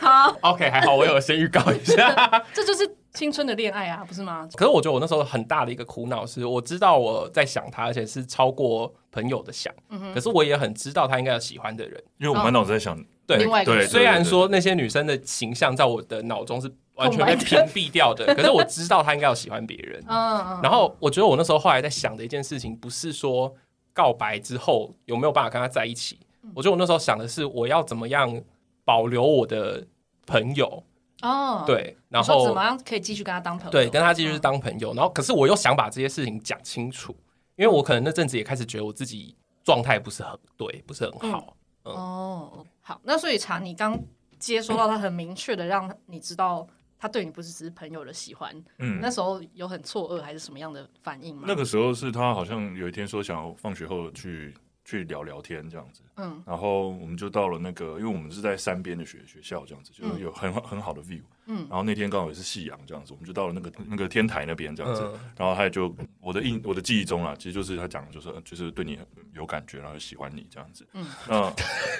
[0.00, 2.12] 好，OK，还好我有先预告一下，
[2.52, 4.48] 这就是青春的恋爱啊，不是吗？
[4.54, 9.72] 可是我觉得我那时候很大的一个苦恼是，我知道我在想他，而且是超过朋友的想。
[9.90, 10.14] 嗯哼。
[10.14, 12.98] 可是我也很知道他应该有喜欢的人，因为我满脑子在想。
[13.26, 20.02] 对对，虽然说那些女生的形象在我的脑中是完全被屏蔽掉的， 可是我知道他应该要喜欢别人。
[20.06, 23.54] 嗯，然后我觉得我那时候后来在想的一件事情，不是说
[23.92, 26.18] 告白之后有没有办法跟他在一起。
[26.54, 28.42] 我觉得我那时候想的是，我要怎么样
[28.84, 29.86] 保留我的
[30.26, 30.82] 朋友。
[31.22, 33.70] 哦，对，然后怎么样可以继续跟他当朋友？
[33.72, 34.94] 对，跟他继续当朋友。
[34.94, 37.12] 然后，可是我又想把这些事情讲清楚，
[37.56, 41.56] 因为我可能那阵子也开始觉得我自己状态不是很对，不是很好。
[41.82, 42.64] 哦。
[42.80, 43.98] 好，那所以查你刚
[44.38, 46.64] 接收到他很明确的让你知道
[46.98, 51.44] 他对你不是只是朋友的喜欢，嗯，那时候有很错愕还是什么样的反应吗？
[51.46, 54.52] 那个时候是他好像有一天说想要放学后去
[54.88, 61.20] 去聊聊天这样子，嗯，然后我们就到了那个，因为我们是在山边的学学校这样子，就是有很很好的 view。
[61.44, 65.02] 嗯，然后那天刚好也是夕阳，这样子，我们就到了那个那个天台那边，这样子。
[65.04, 68.98] 嗯、然后他也就我的印我的记忆中啊，其实就是他讲的，就是就是对你
[69.34, 70.86] 有感觉，然后喜欢你这样子。
[70.94, 71.52] 嗯，嗯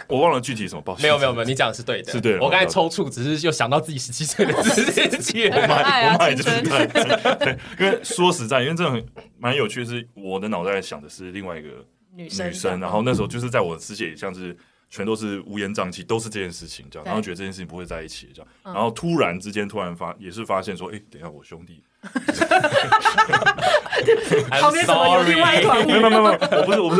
[0.08, 0.96] 我忘了具体什么报。
[0.96, 2.40] 没有没有没有，你讲的是对的，是对的。
[2.40, 5.46] 我刚才抽搐，只是又想到自己十七岁的自己。
[5.52, 9.02] 我买我买就是对，因为说实在，因为这种
[9.38, 11.84] 蛮有趣的是，我的脑袋想的是另外一个
[12.18, 14.56] 女生，女生然后那时候就是在我的世界里，像是。
[14.90, 21.82] 全都是乌烟瘴气，都是这件事情这样，然后觉得这件事情不会在一起这样，然后突然之间突然发也是发现说，哎，等一下我兄弟，
[24.48, 25.86] 旁边怎么有另外一团？
[25.86, 26.96] 没有没有没有，我不是我不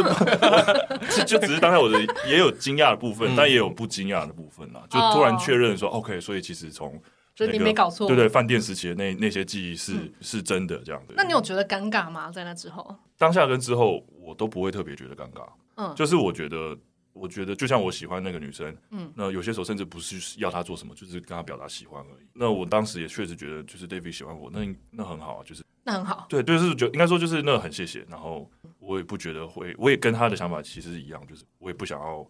[1.11, 7.01] 是， 就只是当下我的也有惊讶的部分，但也有不惊讶的部分啦，就突然确认说，OK，所以其实从
[7.35, 11.15] 所以你没搞错，对对，饭店时期的那那些记忆是是真的这样的。
[11.17, 12.31] 那你有觉得尴尬吗？
[12.31, 15.49] 在那之后，当下跟之后，我都不会特别觉得尴尬。
[15.77, 16.77] 嗯，就是我觉得。
[17.15, 22.27] 我觉得就像我喜欢那个女生，嗯，那有些时候甚至不是要她做什么，就是跟她表达喜欢而已。
[22.33, 24.61] 那我当时也确实觉得，就是 David 喜欢我，那
[24.93, 28.07] 那很好啊，就是那很好，对，就是觉应该说就是那很谢谢。
[28.09, 32.25] 然后我也不觉得会，我也跟他的想法其实是一样，就是我也不想要。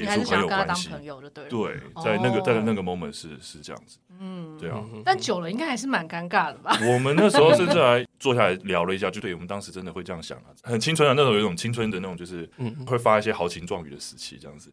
[0.00, 6.76] 你还是想要跟他当朋友的，对对，在那个在那个 moment 是是这样子，嗯，对啊，但久了应该还是蛮尴尬的吧？
[6.92, 12.48] 我们那时候甚至还坐下来聊了一下，就对我们当时真的会这样想啊，很青春的那种，有一种青春的那种，就是
[12.86, 14.70] 会发一些豪情壮语的时期，这样子。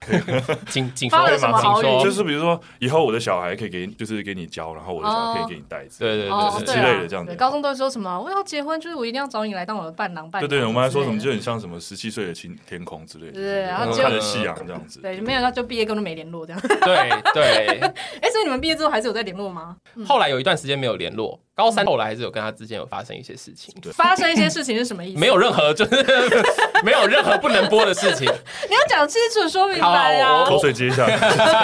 [0.67, 2.03] 警警 发了什么豪语？
[2.03, 7.35] 就是比如说以后我的小孩可以给，就是给你教，然后我的小孩可以给你带，对对对之类的这样子。
[7.35, 8.19] 高中都会说什么？
[8.19, 10.49] 我要结婚，就是我一定要找你来当我的伴郎伴娘。
[10.49, 15.01] 对对，我们还说什么就很像什么十七岁的青天空之类的，对，然后看着夕阳这样子。
[15.15, 15.91] 对，没有，那就毕业。
[15.91, 17.79] 都没联络这样，对对，
[18.21, 19.75] 哎，所以你们毕业之后还是有在联络吗？
[20.07, 23.71] 后来有一段时间没有联络，高三后来还是有跟他之间有发生一些事情。
[23.93, 25.19] 发生一些事情是什么意思？
[25.19, 25.95] 没有任何，就是
[26.83, 28.25] 没有任何不能播的事情。
[28.25, 30.43] 你要讲清楚说明白呀。
[30.45, 31.05] 口水接一下，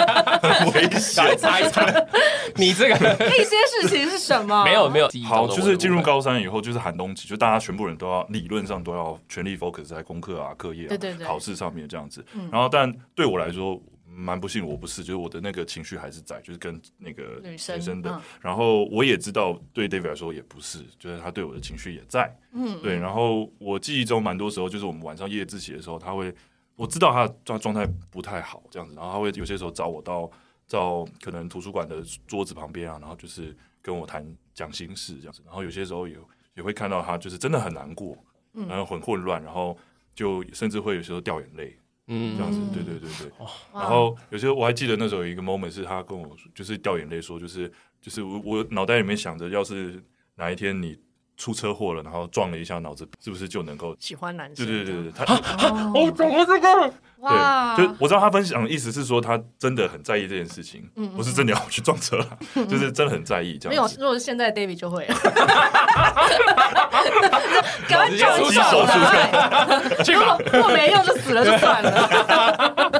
[0.72, 1.84] 危险， 擦一擦。
[2.54, 4.62] 你这个一些事情是什么？
[4.64, 5.10] 没有没有。
[5.26, 12.24] 好，就是进入高三以后，就是寒冬期，就大家全部人都要理论上都要全力 focus 在功课啊、课业啊、对对对考试上面这样子。
[12.52, 13.80] 然后，但对我来说。
[14.10, 18.10] 蛮不幸，我不是，就是我的那个情绪还是在，就是跟那个女生的。
[18.10, 22.34] 嗯、然后我也知道，对 David 来说也不是，就是他对我的情绪也在。
[22.52, 22.96] 嗯，对。
[22.98, 26.34] 然后我记忆中蛮多时候，就是我们晚上夜自习的时候，他会，
[26.74, 28.94] 我知道他状状态不太好，这样子。
[28.94, 30.30] 然后他会有些时候找我到
[30.68, 35.42] 到可能图书馆的桌子旁边啊，然后就是跟我谈讲心事这样子。
[35.44, 36.16] 然后有些时候也
[36.56, 38.16] 也会看到他就是真的很难过，
[38.52, 39.76] 然后很混乱，然后
[40.14, 41.78] 就甚至会有时候掉眼泪。
[42.08, 43.30] 嗯，这样子，对对对对。
[43.72, 50.02] 然后有些我还记得那时候有一个 moment 是他跟我就是掉眼泪说，就是就是我我脑袋里面想着，要是
[50.36, 50.98] 哪一天你
[51.38, 54.66] 出车祸了，然后撞了一下脑子，是不是就能够喜欢男生？
[54.66, 55.24] 对对对对，他
[55.94, 56.92] 我，怎么这个？
[57.20, 62.18] 对，就我知道他分享的意思是说，他真的很在意这件事情，嗯不是真的要去撞车，
[62.68, 63.70] 就是真的很在意这样。
[63.70, 65.06] 没有，如果是现在 David 就会，
[67.88, 68.86] 赶快出手
[70.04, 70.38] 去吧。
[70.52, 72.97] 如果没用就死了就算了。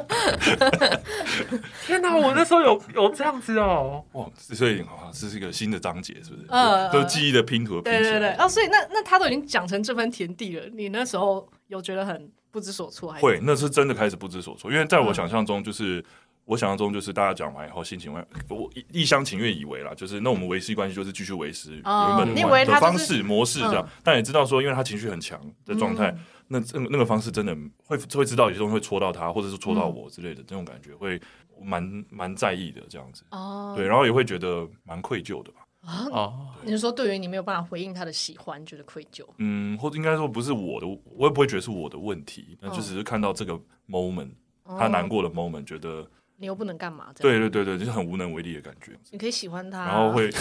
[1.87, 6.47] 天哪，我那时候有有这样子哦，哇，所以啊，这是一个新的章节，是不是？
[6.49, 8.33] 嗯，都记忆的拼图，对对对。
[8.35, 12.31] 哦，所以那那他都已经讲成这番田地了，你那时候有觉得很？
[12.51, 16.05] 不知所措，还会那是真的开始不知所措，因为在我想象中，就是、嗯、
[16.49, 21.85] 我想象中就是大家讲完以后，心情会我一厢情愿以为啦，就是那我们维系关系就是继续维持原
[22.17, 31.21] 本的方式模式这样，嗯、但也知道说，因为他情绪很强的状态，嗯、那那那个方式真的会会知道有些东西会戳到他，或者是戳到我之类的这种感觉，会
[31.63, 35.59] 蛮蛮在意的这样子，哦，对，然后也会觉得蛮愧疚的吧。
[35.83, 39.23] 啊哦，你是说对于你没有办法回应他的喜欢，觉得愧疚？
[39.37, 43.53] 嗯，或者应该说不是我的，我也不会觉得是我的问题，那就只是看到这个
[43.87, 44.31] moment，
[44.65, 46.07] 他难过的 moment，觉得
[46.39, 47.07] 你又不能干嘛？
[47.19, 48.93] 对对对对，就是很无能为力的感觉。
[49.11, 50.31] 你可以喜欢他，然后会，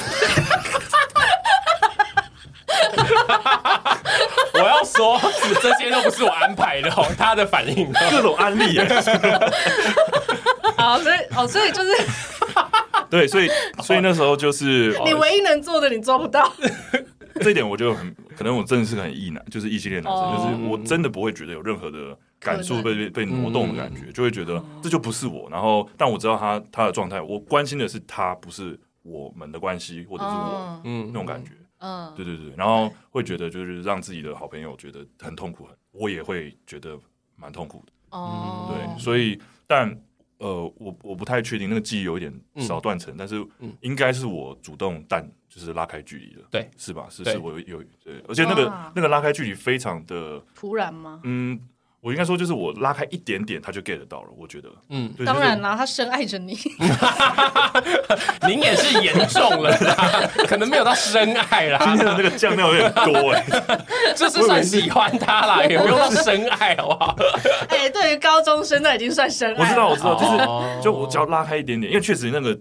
[4.54, 5.20] 我要说，
[5.62, 8.80] 这些都不是我安排的哦，他的反应，各种案例。
[10.78, 11.90] 好，所以哦，所以就是。
[13.10, 13.50] 对，所以
[13.82, 16.52] 所以那时候就是 你唯一能做的，你做不到。
[17.40, 25.50] 这一点我就很可能，我真的是很异男，就是异性恋男生，就是我真的不会觉得有任何的感受被被挪动的感觉，就会觉得这就不是我。
[25.50, 31.52] 然后，但我知道他他的状态，我关心的是他，不是我们的关系，或者是我嗯那种感觉。
[31.80, 36.98] 嗯，对对对，然后会觉得就是让自己的好朋友觉得很痛苦，很我也会觉得
[37.36, 37.94] 蛮痛苦的。
[38.12, 40.00] 哦，对，所以但。
[40.40, 43.44] 呃，我我不太确定那个记忆有一点少断层，但是
[43.82, 47.08] 应该是我主动但就是拉开距离了，对，是吧？
[47.10, 51.22] 是是我有有对，而且那个那个拉开距离非常的突然吗？
[51.24, 51.60] 嗯，
[52.08, 56.58] 我应该说就是我拉开一点点，他就 get 到了，我觉得，嗯，当然啦，他深爱着你，
[58.48, 59.78] 您也是严重了，
[60.48, 63.46] 可能没有到深爱啦，今天的那个酱料有点多哎，
[64.16, 67.14] 就是算喜欢他啦，也不用到深爱好不好？
[67.68, 70.26] 哎，对于高中生那已经算深爱，我知道我知道，就
[70.78, 72.58] 是就我只要拉开一点点，因为确实那个。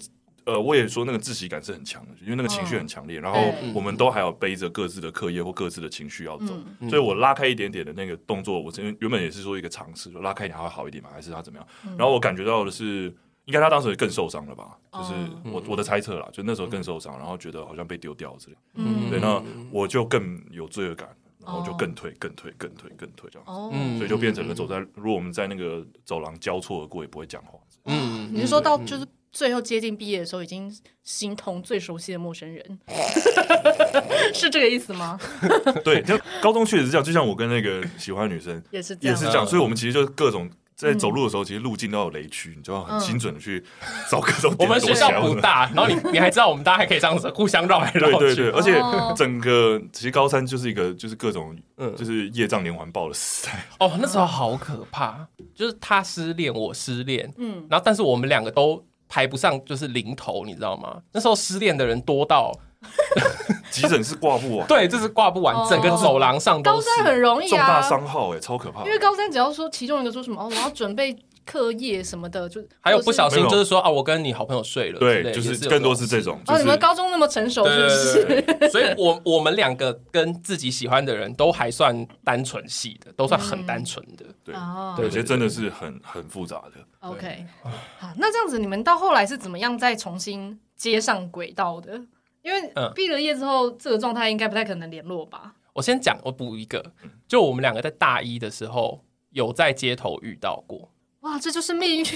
[0.46, 6.54] 呃，我也说那个窒息感是很强的，因为那个情绪很强烈，然后我们都还要背着各自的课业或各自的情绪要走，
[6.88, 11.66] 所以我拉开一点点的那个动作，我原原本也是说一个尝试，就拉开一点还会好一点嘛，还是他怎么样？
[11.98, 13.12] 然后我感觉到的是，
[13.46, 14.78] 应该他当时更受伤了吧？
[14.92, 15.12] 就是
[15.52, 21.08] 我我的猜测啦，就那时候更受伤，然后觉得好像被丢掉之类，嗯，对，那我就更有罪恶感，
[21.44, 27.58] 然后就更退、更退、更退、更退这样子，所以就变成了走在如果我们在那个走廊交错而过，也不会讲话。
[27.86, 29.04] 嗯，你是说到就是。
[29.36, 32.78] 最后接近毕业的时候，已经形同最熟悉的陌生人，
[34.32, 35.20] 是这个意思吗？
[35.84, 40.50] 对，就高中确实是这样，就像我跟那个喜欢的女生也 是也是这样，所以我们其实就各种。
[40.76, 43.64] 在走路的时候，其实路径都有雷区，你就要很精准的去
[44.10, 44.54] 找各种。
[44.58, 48.18] 我们学校不大，然后你你还知道我们大家还可以这样子互相绕来绕去。
[48.18, 48.78] 对对对，而且
[49.16, 53.66] 整个其实高三就是一个就是各种嗯就是业障连环爆的时代。
[53.80, 60.96] 哦，那时候好可怕，就是他失恋，我失恋，嗯，然后但是我们两个都排不上就是零头，你知道吗？
[61.12, 62.52] 那时候失恋的人多到。
[63.72, 66.86] 急诊 是挂不完，对，这是挂不完，整个走廊上都是。
[66.88, 68.84] 高三很容易啊，重大伤号哎，超可怕。
[68.84, 76.38] 因为高三只要说其中一个说什么哦，我要准备课业什么的，就还有不小心就是说啊，我跟你好朋友睡了，对，就是更多是这种。
[76.48, 78.70] 哦，你们高中那么成熟，是不是？
[78.70, 84.26] 所以我我们两个跟自己喜欢的人都还算单纯系的，都算很单纯的。
[84.44, 84.54] 对，
[85.02, 87.08] 有些真的是很很复杂的。
[87.08, 92.00] OK，好，那这样子你们到后来是怎么样再重新接上轨道的？
[92.42, 95.54] 因为毕了业之后，嗯、这个状态应该不太可能联络吧？
[95.72, 96.92] 我先讲，我补一个，
[97.28, 100.88] 就我们两个在大一的时候有在街头遇到过。
[101.26, 102.14] 哇，这就是命运、欸！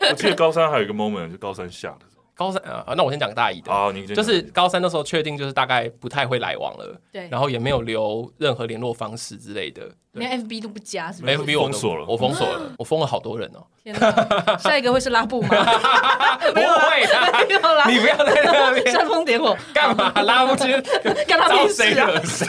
[0.10, 2.24] 我记得高三还有一个 moment，就高三下的时候。
[2.34, 13.64] 高三啊，那我先讲大一的啊，你就是高三的时候确定就是大概不太会来往了，对，然后也没有留任何联络方式之类的，连 FB 都不加，是不是？FB 我封锁了，我封锁了，我封了好多人哦。
[13.82, 15.48] 天哪，下一个会是拉布吗？
[15.48, 20.12] 不会的，你不要在那边煽风点火干嘛？
[20.22, 20.80] 拉布其实
[21.26, 22.46] 干他招谁惹谁？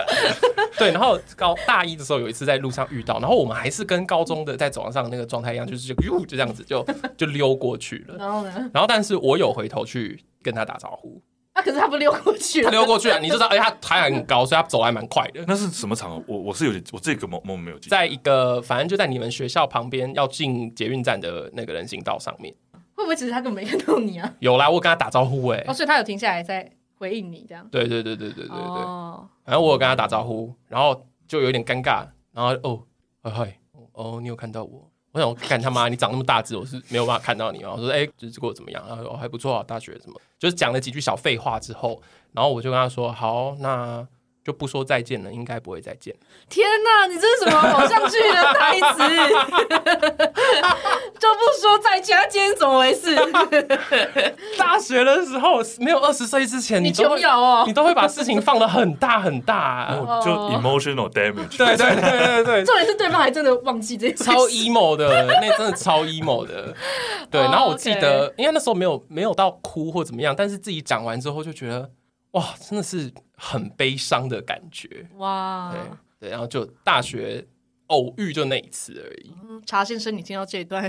[0.78, 6.84] 对，然后高大一的时候有一次在路上遇到，然后我们还是跟高中的在走廊上那个状态一样，就是就哟就这样子就
[7.16, 8.16] 就溜过去了。
[8.18, 8.70] 然后呢？
[8.72, 11.20] 然后但是我有回头去跟他打招呼。
[11.52, 15.44] 啊， 可是他不溜过去，他溜过去啊，你就知道，哎，他他还很高，所以他走还蛮快的。
[15.46, 16.22] 那是什么场合？
[16.26, 17.88] 我我是有点我这个梦梦没有记。
[17.88, 22.54] 在一个反正就在你们学校旁边要进捷运站的那个人行道上面。
[22.94, 24.34] 会不会其实他根本没看到你啊？
[24.40, 25.64] 有啦，我跟他打招呼哎。
[25.66, 27.66] 哦，所以他有停下来在回应你这样。
[27.70, 28.56] 对对对对对对对。
[28.56, 29.28] 哦。
[29.44, 31.06] 反正我有跟他打招呼，然后。
[31.28, 32.82] 就有点尴尬，然后哦
[33.22, 33.58] 嗨，嗨，
[33.92, 34.91] 哦，你有看到我？
[35.12, 37.72] 我想看他妈，你长那么大只，我是没有办法看到你啊。
[37.72, 38.82] 我说，哎，就是过得怎么样？
[38.88, 42.00] 然后说还不错啊，大学什么，就是讲了几句小废话之后，
[42.32, 44.06] 然后我就跟他说，好，那。
[44.44, 46.12] 就不说再见了，应该不会再见。
[46.48, 48.98] 天哪，你这是什么偶像剧的台词？
[51.18, 53.14] 就不说再见，他今天怎么回事？
[54.58, 61.56] 大学的时候没有二十岁之前，你都有哦，你都会把事情放的很大很大，啊，就 emotional damage。
[61.56, 66.74] 对对对对对，重点是对方还真的忘记这件事，超 emo 的，那真的超 emo 的。
[67.30, 71.88] 对，然后我记得，因为那时候没有没有到哭或怎么样，但是自己讲完之后就觉得。
[72.32, 73.12] 哇，真的是
[73.44, 75.72] 很悲伤的感觉哇！
[75.72, 75.80] 对
[76.20, 77.44] 对，然后就大学
[77.88, 79.34] 偶遇就那一次而已。
[79.66, 80.88] 查先生，你听到这一段，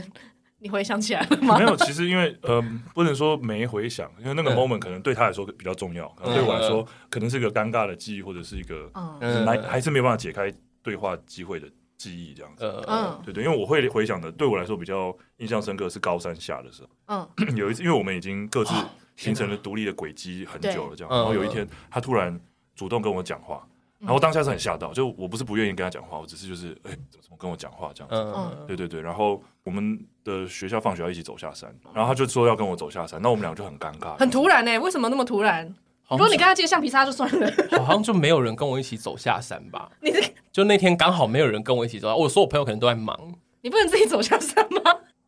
[0.60, 1.58] 你回想起来了吗？
[1.60, 2.64] 没有，其实因为呃，
[2.94, 12.64] 不能说没回想，因为那个 moment 可能对他来说比较重要，可能对我来说可能是一个尴尬的记忆，或者是一个嗯，还还是没办法解开对话机会的记忆这样子。
[12.88, 16.90] 嗯，对对，因为我会回想的，对我来说比较印象深刻是高三下的时候。
[17.08, 18.72] 嗯， 有一次，因为我们已经各自。
[19.16, 21.14] 形成了独立的轨迹很久了，这样。
[21.14, 22.40] 然后有一天，他突然
[22.76, 23.66] 主动跟我讲话，
[24.00, 28.58] 然后当下是很吓到，就我不是不愿意跟他讲话，我只是就是哎，怎么跟我讲话这样子？
[28.68, 29.02] 对对对。
[29.02, 34.78] 然后我们的学校放学要一起走下山，然后他就说要跟我走下山，那我们俩就很尴尬，很突然呢？
[34.80, 35.74] 为什么那么突然？
[36.10, 37.52] 如果你跟他借橡皮擦就算了，
[37.84, 39.90] 好像就没有人跟我一起走下山吧？
[40.02, 40.12] 你
[40.52, 43.18] 就那天刚好没有人跟我一起走，我说我朋友可能都在忙，
[43.62, 44.82] 你不能自己走下山吗？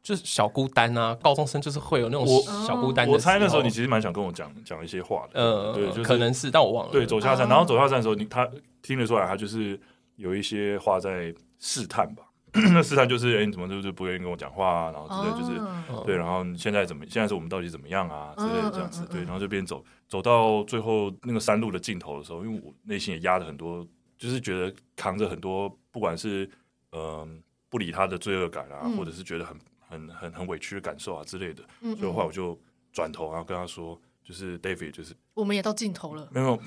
[0.06, 2.28] 就是小孤单啊，高中生就是会有那种
[2.64, 3.08] 小孤单。
[3.08, 6.92] 我猜那时候你其实蛮想跟我讲讲一些话的，嗯，对，就是可能是，但我忘了。
[6.92, 8.48] 对，走下山，然后走下山的时候，你他
[8.84, 9.80] 听得出来，他就是
[10.18, 12.22] 有一些话在试探吧。
[12.54, 14.92] 那试探就是，哎，你怎么就是不愿意跟我讲话啊？
[14.92, 17.04] 然后之类，就是对，然后现在怎么？
[17.10, 18.32] 现在是我们到底怎么样啊？
[18.38, 23.84] 之类的这样子，对，然后就边走走到最后那个山路的尽头的时候，因为我内心也压了很多，
[24.20, 26.48] 就是觉得扛着很多，不管是
[26.92, 29.58] 嗯不理他的罪恶感啊，或者是觉得很。
[29.96, 32.60] 很很很委屈的感受啊之类的，嗯嗯，所以后来我就
[32.92, 36.28] 转头，然后跟他说，就是 David，就是我们也到尽头了。
[36.32, 36.60] 没有，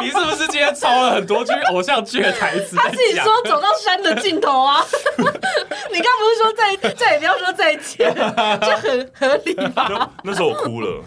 [0.00, 2.76] 你是不是今天抄了很多句偶像剧的台词？
[2.76, 4.82] 他自己说走到山的尽头啊！
[5.16, 10.10] 你刚不是说再再也不要说再见，就很合理吧？
[10.22, 11.02] 那时候我哭了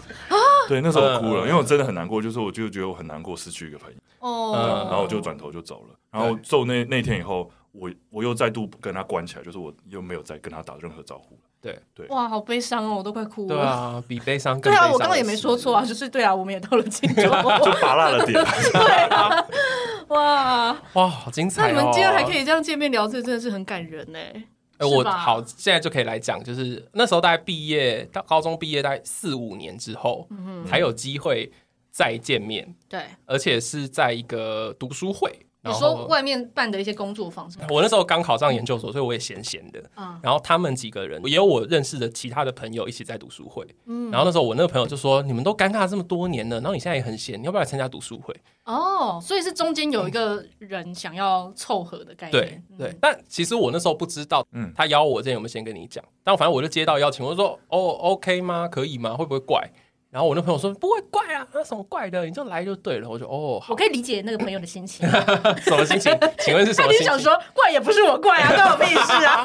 [0.68, 3.96] 对，那时候我哭了，因为我真的很难过，就是我就觉得我很难过，失去一个朋友。
[4.20, 5.94] 哦，然后我就转头就走了。
[6.10, 7.50] 然后就那那天以后。
[7.72, 11.38] 我我又再度跟他关起来，就是我又没有再跟他打任何招呼。
[11.62, 13.48] 对对，哇，好悲伤哦，我都快哭了。
[13.48, 17.22] 对啊，比悲伤更对啊，我刚刚也没说错啊，就是对啊，我们也到了尽头，
[17.62, 18.32] 就拔辣了点。
[18.72, 19.46] 对啊，
[20.08, 21.62] 哇 哇，好精彩！
[21.62, 24.18] 那你们今天还可以这样见面聊，这真的是很感人呢。
[24.78, 31.52] 哎，我好，现在就可以来讲，就是那时候大概毕业到高中毕业大概四五年之后，嗯、才有机会
[31.90, 32.74] 再见面。
[32.88, 35.30] 对，而且是在一个读书会。
[35.62, 39.82] 你说外面办的一些工作坊，我那时候刚考上研究所，所以我也闲闲的。
[39.96, 43.66] 嗯，然后他们几个人也有我认识的其他的朋友一起在读书会。
[43.86, 48.34] 嗯，然后那时候我那个朋友就说：“你们都尴尬这么多年了，然后你现在也很闲，你要不要来参加读书会？”
[48.64, 52.62] 哦，所以是中间有一个人想要凑合的概念。
[52.78, 56.02] 对对，但其实我那时候不知道，嗯，他邀我之前有没有先跟你讲？
[56.24, 58.66] 但反正我就接到邀请，我就说：“哦，OK 吗？
[58.66, 59.14] 可以吗？
[59.16, 59.68] 会不会怪？”
[60.10, 63.08] 然后我那朋友说不会怪啊，那什么怪的，你就来就对了。
[63.08, 65.08] 我就哦，我可以理解那个朋友的心情。
[65.62, 66.18] 什么心情？
[66.40, 67.06] 请问是什么心情？
[67.06, 69.44] 你想说怪也不是我怪啊， 关我屁事啊！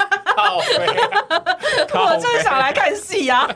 [1.94, 3.48] 我就是想来看戏啊。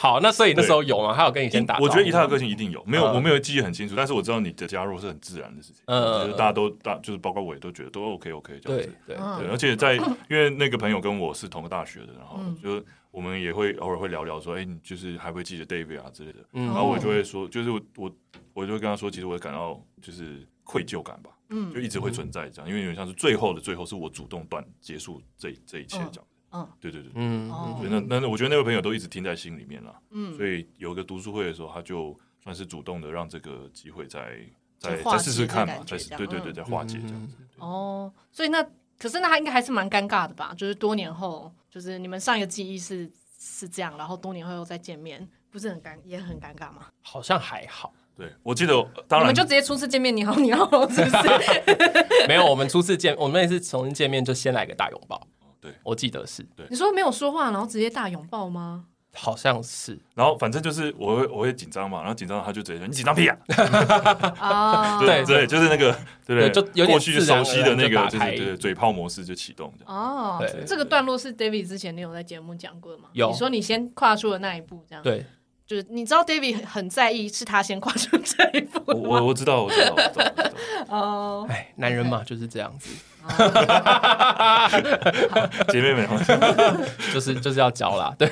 [0.00, 1.14] 好，那所以那时候有吗？
[1.14, 1.78] 他有跟你先打？
[1.78, 5.82] 我觉得以他的个性一定有，没有我没有记忆很清楚，但是我知道你的加入是很自然的事情。
[5.84, 8.94] 嗯，就是大家都大，就是包括我也都觉得都 OK OK 这样子。
[9.06, 12.82] 对对，而且在因为那个朋友跟我是同个大学的，然后就。
[13.12, 18.12] 我们也会偶尔会聊聊说，哎，你就是还会记得 David 啊之类的，嗯、然后我就会说，就是我我
[18.52, 26.39] 我就会跟他说，其实我感到就是愧疚感吧，嗯，就一直会存在这样，因为有点像是最后的最后是我主动断结束这这一切这样，嗯，
[26.80, 34.38] 对对对，嗯，所以那那我觉得那位朋友都一直听在心里面了，嗯，所以有个读书会的时候，他就算是主动的让这个机会再
[34.78, 37.36] 再再试试看嘛，再对对对，再化解这样子。
[37.58, 38.64] 哦，所以那。
[38.98, 40.52] 可是那他应该还是蛮尴尬的吧？
[40.58, 46.88] 就是多年后，就是你们上一个记忆是是这样，然后多年后又再见面，不是很尴也很尴尬吗？
[47.00, 47.94] 好像还好。
[48.14, 48.74] 对，我记得，
[49.08, 52.26] 当然我们就直接初次见面，你好，你好，是不是？
[52.28, 55.26] 没有，我们初次见，我们也是重新见面就先来个大拥抱。
[55.60, 56.42] 对，我记得是。
[56.56, 58.86] 对，你说没有说话，然后直接大拥抱吗？
[59.12, 63.36] 好像是，然后反正就是我会我会紧张嘛，然后紧张他就直接说，你紧张屁啊！
[64.38, 65.92] 啊，对对，就是那个
[66.24, 69.74] 对对，就有点过去熟悉的那个，就是对嘴炮模式就启动。
[69.84, 73.08] 哦，这个段落是 David 之前你有在节目讲过吗？
[73.12, 75.02] 有，你说你先跨出了那一步，这样。
[75.02, 75.26] 对，
[75.70, 78.82] 就是你知道 David 很在意是他先跨出这一步。
[78.88, 80.32] 我我知道，我知道，我知道。
[80.90, 82.90] 哦，哎，男人嘛就是这样子。
[85.68, 86.08] 姐妹们，
[87.14, 88.28] 就是就是要教啦，对。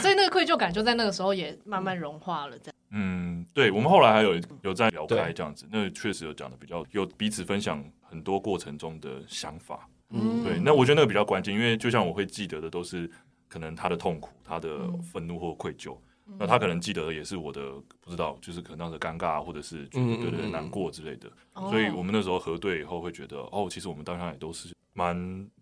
[0.00, 2.74] 所以那个愧疚感就在那个时候也慢慢融化了，这样。
[2.92, 9.88] 嗯，对，我们后来还有有在聊开这样子，那确实有讲的比较有彼此分享很多过程中的想法。
[10.10, 13.10] 嗯，对，那我觉得那个比较关键，因为就像我会记得的都是
[13.48, 15.96] 可能他的痛苦、他的愤怒或愧疚。
[16.38, 21.30] 那他可能记得的也是我的不知道，就是可能当时尴尬，或者是觉得对对难过之类的。
[21.54, 25.16] 所以我们那时候核对以后会觉得，哦，其实我们当下也都是蛮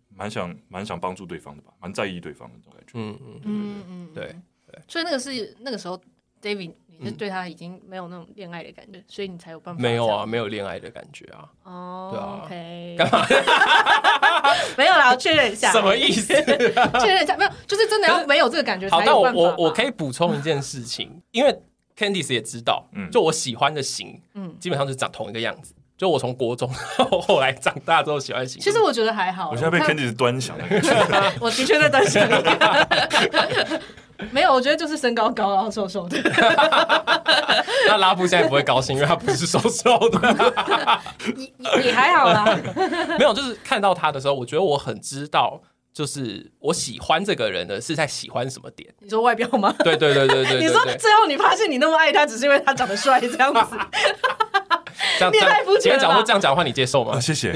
[0.09, 2.93] 蛮想蛮想帮助对方的吧，蛮在意对方的那种感觉。
[2.95, 4.35] 嗯嗯嗯嗯，对
[4.67, 4.81] 对。
[4.89, 6.01] 所以那个是那个时候
[6.41, 6.73] ，David。
[6.99, 9.81] 你是对他已经没有那种恋爱的感觉，所以你才有办法。
[9.83, 11.49] 没有啊，没有恋爱的感觉啊。
[11.65, 12.41] 哦，对啊。
[12.45, 13.27] OK，干嘛？
[14.77, 15.71] 没有啦，确认一下。
[15.73, 16.33] 什么意思？
[17.01, 19.29] 确认一下，没有，就是真的要没有这个感觉才有办法。
[19.31, 21.57] 好，那我我我可以补充一件事情，因为
[21.97, 25.75] Candice 也知道，嗯，就我喜欢的型，嗯，基本上是长同一个样子。
[25.97, 26.69] 就我从国中
[27.23, 29.51] 后来长大之后喜欢的型，其实我觉得还好。
[29.51, 30.65] 我现在被 Candice 端详了，
[31.41, 32.29] 我的确在端详。
[34.31, 36.19] 没有，我觉得就是身高高，然后瘦瘦的。
[37.87, 40.53] 那拉布现在不会高兴，因为他不是瘦瘦的。
[41.37, 41.53] 你
[41.83, 42.45] 你还好啦。
[43.19, 45.61] 没有，就是看到他的时候，我觉得我很知道，
[45.93, 48.95] 就是我喜欢这个人的是在喜欢什么点。
[49.01, 49.75] 你说外表吗？
[49.81, 50.61] 对对对对对。
[50.61, 53.77] 你说最后你发现你那么爱他，只是因为他长得帅这样子。
[55.19, 55.51] 这样这样，
[55.81, 57.21] 今天讲说这样讲的话，你接受吗？
[57.21, 57.53] 谢谢。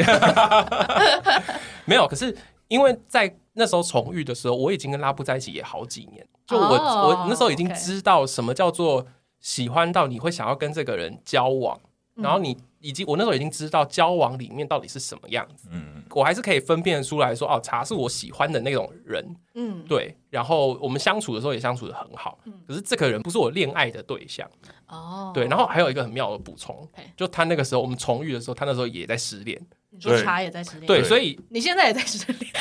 [1.85, 2.37] 没有，可是
[2.67, 3.35] 因为在。
[3.59, 9.05] 那时候重遇的时候，我已经跟拉布在一起也好几年，就我、oh, 我那时候已经知道什么叫做
[9.41, 11.79] 喜欢到你会想要跟这个人交往，
[12.17, 24.49] 嗯、然后你已经我那时候已经知道交往里面到底是什么样子，嗯，我还是可以分辨出来说，哦，茶是我喜欢的那种人，嗯，对，然后我们相处的时候也相处的很好，嗯、可是这个人不是我恋爱的对象，
[24.87, 29.61] 哦，对，然后还有一个很妙的补充，就他那个时候我们重遇的时候，他那时候也在失恋。
[29.91, 32.53] 你说茶也在失恋，对，所以你现在也在失恋，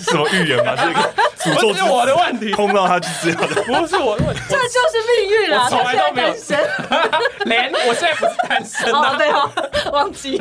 [0.00, 0.74] 什么预言吗？
[0.76, 5.68] 这个 不是我的问题，碰到他就是这样的，不是我的问题，这就是命运啊！
[5.68, 6.28] 从来都没有。
[6.28, 6.68] 单身，
[7.46, 10.40] 连我现在不是单身哦，对哦，忘记，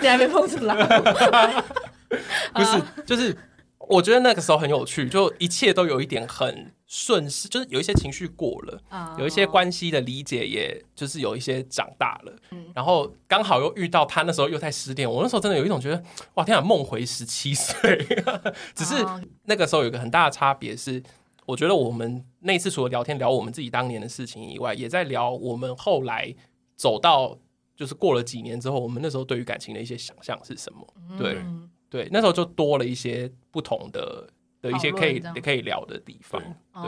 [0.00, 0.74] 你还没碰出来，
[2.52, 3.36] 不是，就是
[3.78, 6.72] 我觉得那个时候很有趣，就一切都有一点很。
[6.96, 9.18] 顺势就是有一些情绪过了，oh.
[9.18, 16.00] 有一些关系的理解，也就是有一些长大了，嗯、然后刚好又遇到他那时候又在失恋，我那时候真的有一种觉得
[16.34, 17.98] 哇天啊，梦回十七岁，
[18.76, 18.94] 只是
[19.46, 21.02] 那个时候有一个很大的差别是，
[21.46, 26.32] 我觉得我们那一次除了聊天聊我们自己当年的事情以外，也在聊我们后来
[26.76, 27.36] 走到
[27.74, 30.86] 就是过了几年之后，我们那时候对于感情的一些想象是什么？
[31.18, 31.42] 对
[31.90, 34.28] 对，那时候就多了一些不同的
[34.64, 36.40] 的一些可以可以聊的地方。
[36.40, 36.82] 对，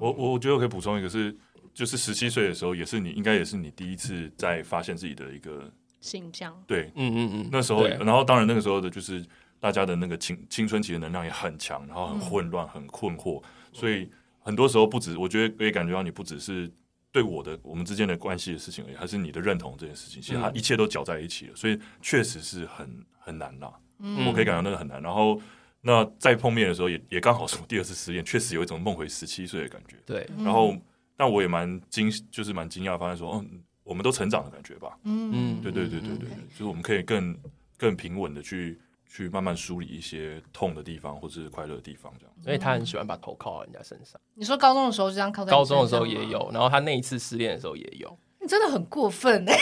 [0.00, 1.34] 我我我觉得我可以补充一个是，
[1.72, 5.70] 就是十七岁的时候，也是你应该也是你第一次在发现自己的一个
[6.00, 6.52] 形象。
[6.66, 9.24] 对，嗯嗯嗯，那时候，然后当然那个时候的就是
[9.60, 14.10] 大家的那个青青春期的能量也很强，然后很混乱，很困惑，所以
[14.40, 16.70] 很多时候不止，我觉得可以感觉到你不只是。
[17.12, 23.68] 对我的我们之间的关系的事情而已，还是你的认同这件事情，其实它一切都搅在一起了，所以确实是很很难啦。
[23.98, 25.02] 嗯，我可以感觉到那个很难。
[25.02, 25.42] 然后
[25.82, 29.96] 那再碰面的时候也，也也刚好是我第二次失恋，确实有一种梦回十七岁的感觉。
[30.04, 30.76] 对，然后
[31.16, 34.98] 但我也蛮惊，就是蛮惊讶，发现说，嗯，我们都成长的感觉吧。
[35.04, 37.36] 嗯嗯，对对对对对，就是我们可以更
[37.76, 38.80] 更平稳的去。
[39.12, 42.32] 去慢慢梳理一些痛的地方，或者是快乐的地方，这样。
[42.40, 44.20] 所以他很喜欢把头靠到人家身上。
[44.34, 45.50] 你说高中的时候就这样靠在？
[45.50, 48.16] 高中的时候也有，然后他那一次失恋的时候也有。
[48.40, 49.58] 你真的很过分哎！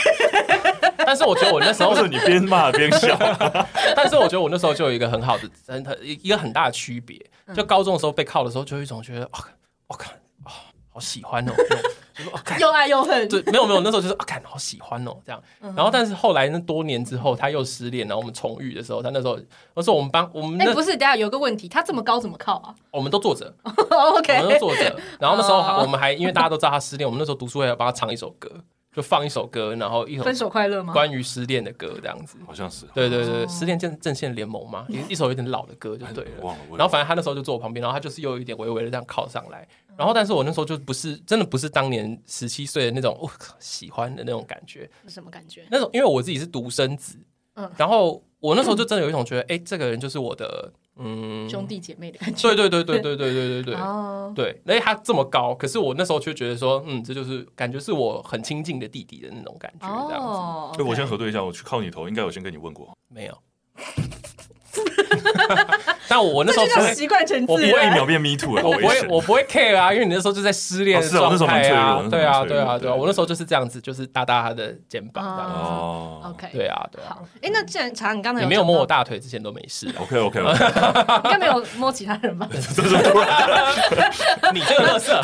[1.05, 3.17] 但是我觉得我那时候是你边骂边笑。
[3.95, 7.19] 但是我觉得我那时候就有一个很好的、很很一个很大的区别。
[7.53, 9.39] 就高中的时候被靠的时候，就有一种觉得啊，
[9.87, 10.11] 我靠
[10.45, 10.51] 哦，
[10.93, 11.51] 好喜欢哦。
[12.59, 15.41] 又爱又恨，对，没有没有，那时候就是啊，看好喜欢哦，这样。
[15.75, 19.39] 然后，但是后来那多年之后，他又失恋，然后我们重遇的时候，他那时候，
[19.73, 22.75] 我说我们班我们哎，不是，等下有个问题，他这么高怎么靠啊？
[22.91, 24.99] 我们都坐着， OK，我们都坐着。
[25.19, 28.49] 然后那时候我们还因为大家都知道他失恋，我们那时候读书会要帮他唱一首歌，
[28.91, 30.93] 就放一首歌，然后一首分手快乐吗？
[30.93, 32.85] 关于失恋的歌这样子，好像是。
[32.93, 36.55] 对对对，失恋阵阵线联盟嘛，一一首有点老的歌就对了。
[36.71, 39.67] 然后反正他那时候就坐我旁边，然后他就是又有一点微微的这样靠上来。
[39.95, 43.29] 然后，但是我那时候就不是真的不是当年十七岁的那种哦
[43.59, 44.89] 喜欢的那种感觉。
[45.07, 45.67] 什么感觉？
[45.69, 47.17] 那种因为我自己是独生子，
[47.55, 52.41] 嗯，然后我那时候就真的有一种觉得，哎，这个人就是我的嗯兄弟姐妹的感觉。
[52.53, 53.75] 对对对对对对对对对。
[53.75, 54.31] 哦。
[54.35, 60.27] 对，哎他这么高，可是我那时候却觉得说，嗯，这就是感觉是我很亲近的弟弟的那种感觉，这样子。
[60.27, 60.71] 哦。
[60.85, 62.95] 我先核对一下，我去靠你头，应该有先跟你问过。
[63.07, 63.37] 没有。
[66.07, 75.57] 但我那时候习惯成自然，我不会一秒变 me too，我不会，我不会 care 啊，因为你那时候就在失恋的状态啊，对啊，对啊，对啊，我那时候就是这样子，就是搭搭他的肩膀这样子。
[75.59, 77.09] 哦，OK，对啊，对啊。
[77.09, 80.39] 好，哎，那既然查你刚才你没有摸我大腿之前都没事，OK，OK，
[81.25, 82.47] 应该没有摸其他人吧？
[84.53, 85.21] 你这个乐色，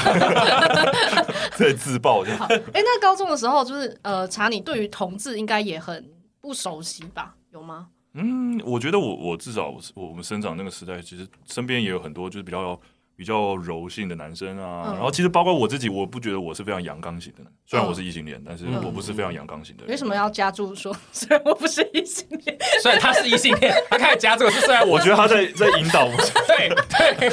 [1.55, 2.45] 在自爆就好。
[2.45, 6.05] 哎，那高中的时候就是呃，查你对于同志应该也很
[6.41, 7.33] 不熟悉吧？
[7.51, 7.87] 有吗？
[8.17, 12.79] 嗯，我觉得我我至少我我们生长那个时代，其实身边也有很多就是比较
[13.13, 14.85] 比较柔性的男生啊。
[14.87, 17.43] 嗯、然后其实包括我自己，我不觉得我是非常阳刚型的。
[17.65, 19.83] 虽然我是异性恋，嗯、但是我不是非常阳刚型的。
[19.87, 20.95] 为什么要加注说？
[21.11, 26.11] 虽然我不是异性恋，虽然他是异性恋，他开始加注是虽然我觉得他在在引导我。
[26.47, 27.27] 对对。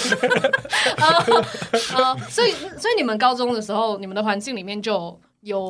[0.97, 4.93] 啊 所以所以你们高中的时候，你们的环境里面就。
[4.93, 5.21] 有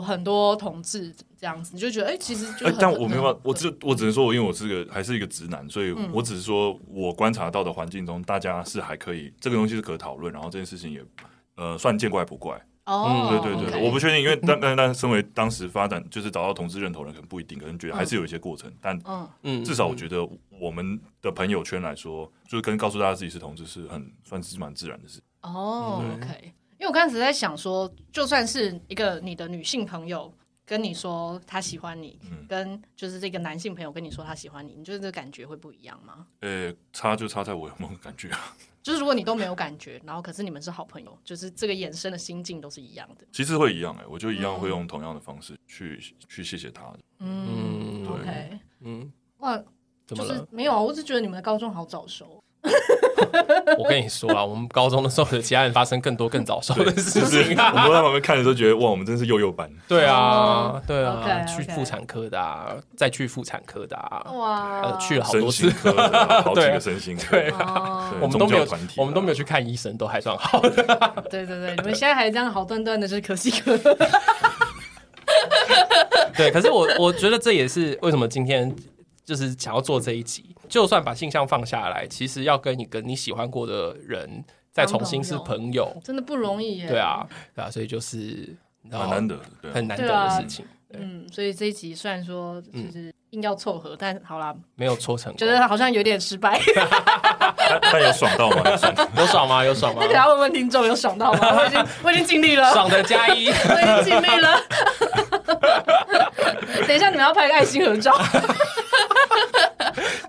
[0.01, 11.03] 很多同志这样子，你就觉得哎、欸，其实就哎，但我没有办法，我只我只能说，我因为我是个还是一个直男，所以我只是说我观察到的环境中，大家是还可以，这个东西是可讨论，然后这件事情也
[11.57, 12.61] 呃算见怪不怪。
[12.85, 19.03] 哦，对对对，okay 我不确定，因为 但但但身为当时发展就是找到同志认同的人，可能不一定，可能觉得还是有一些过程，嗯、但
[19.45, 20.29] 嗯，至少我觉得
[20.61, 25.21] 我们的朋友圈来说，就是跟告诉大家自己是同志是很算是蛮自然的事。
[25.43, 26.53] 哦对，OK。
[26.83, 30.35] 因为我刚才在想说，就算是一个你的女性朋友
[30.67, 36.27] 跟你说她喜欢你，嗯、跟就是这个男性朋友跟你说他喜欢你，你觉得这个感觉会不一样吗？
[36.41, 38.57] 呃、欸，差就差在我有没有感觉啊。
[38.83, 43.25] 就是如果你都没有感觉，然后可是你们是好朋友，就是这个衍生的心境都是一样的。
[43.31, 46.99] 其实会一样哎、欸，我就一样会用同样的方式去、嗯、去谢谢他的。
[47.21, 49.57] 嗯，对，okay、嗯，哇，
[50.05, 50.31] 怎么了？
[50.31, 52.42] 就是没有啊，我是觉得你们的高中好早熟。
[53.79, 57.57] 我跟你说啊，我们高中的时候，有其他人发生更多更早熟的事情。
[57.57, 59.69] 我们在旁边看的时候，觉得哇，我们真是幼幼班。
[59.89, 65.71] 对啊，对啊，去妇产科的啊，再去妇产科的啊，哇，去了好多次，
[66.45, 67.31] 好几个身心科。
[67.33, 70.71] 对啊，我们都没有，我们都没有去看医生，都还算好的。
[71.31, 73.77] 对对对，你们现在还这样好端端的，就是可惜可。
[76.37, 78.73] 对，可是我我觉得这也是为什么今天。
[79.25, 84.43] 就是想要做这一集，就算把性向放下来，其实要跟你跟你喜欢过的人
[84.73, 86.89] 再重新是朋友，真的不容易耶。
[86.89, 88.57] 对啊，对啊，所以就是
[88.91, 89.39] 很难得，
[89.71, 90.65] 很难得的事情。
[90.95, 96.59] 嗯，所以这一集虽然说就是硬要凑合，但好啦，没有凑成，觉得好像有点失败。
[97.93, 98.63] 但有爽到吗？
[99.21, 99.63] 有爽吗？
[99.63, 99.99] 有爽吗？
[100.01, 101.53] 那等下问问听众有爽到吗？
[101.55, 104.59] 我已经我已经尽力了，爽的加一，我已经尽力了。
[106.87, 108.17] 等一下，你们要拍个爱心合照。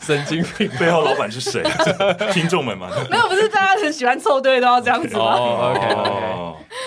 [0.03, 0.69] 神经病！
[0.79, 1.63] 背后老板是谁？
[2.33, 2.89] 听众们吗？
[3.09, 5.95] 没有，不是大家很喜欢凑对都要这样子吗？OK OK，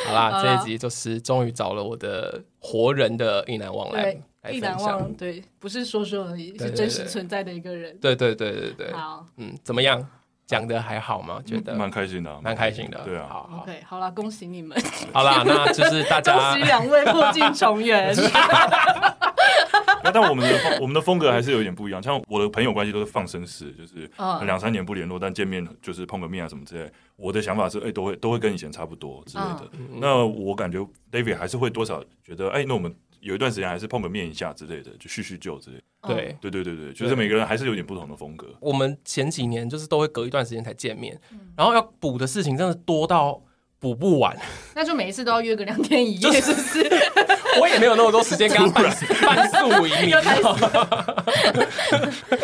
[0.06, 4.16] 好啦，这一集就是终于找了我的活人的意难忘来
[4.50, 7.96] 意难忘，对，不是说说而已，是真实存在的一个人。
[8.00, 8.92] 对对对对对。
[8.92, 10.06] 好，嗯，怎么样？
[10.46, 11.40] 讲的还好吗？
[11.44, 13.00] 觉得蛮开心的，蛮开心的。
[13.04, 14.80] 对啊，好，OK，好了，恭喜你们。
[15.12, 18.14] 好啦，那就是大家 恭喜两位破镜 重圆。
[20.06, 22.02] 那但我们的风，我们的风格还是有点不一样。
[22.02, 24.10] 像我的朋友关系都是放生式，就是
[24.44, 26.90] 两三年不联络，但见面就是碰个面啊什么之类。
[27.16, 29.70] 我的想法是，哎，都会都会跟以前差不多之类的。
[30.00, 30.78] 那我感觉
[31.10, 32.94] David 还是会多少觉得，哎，那我们。
[33.22, 35.82] 有一段时间还是碰个面一下之类的，就叙叙旧之类的。
[36.06, 38.46] 对对对对对，就是每个人还是有点不同的风格。
[38.60, 41.18] 我们前几年就是都会隔一段时间才见面，
[41.56, 43.42] 然后要补的事情真的多到
[43.80, 44.36] 补不完。
[44.76, 46.88] 那就每一次都要约个两天一夜，是不是？
[47.62, 49.94] 我也没有那么多时间跟他办办 宿营，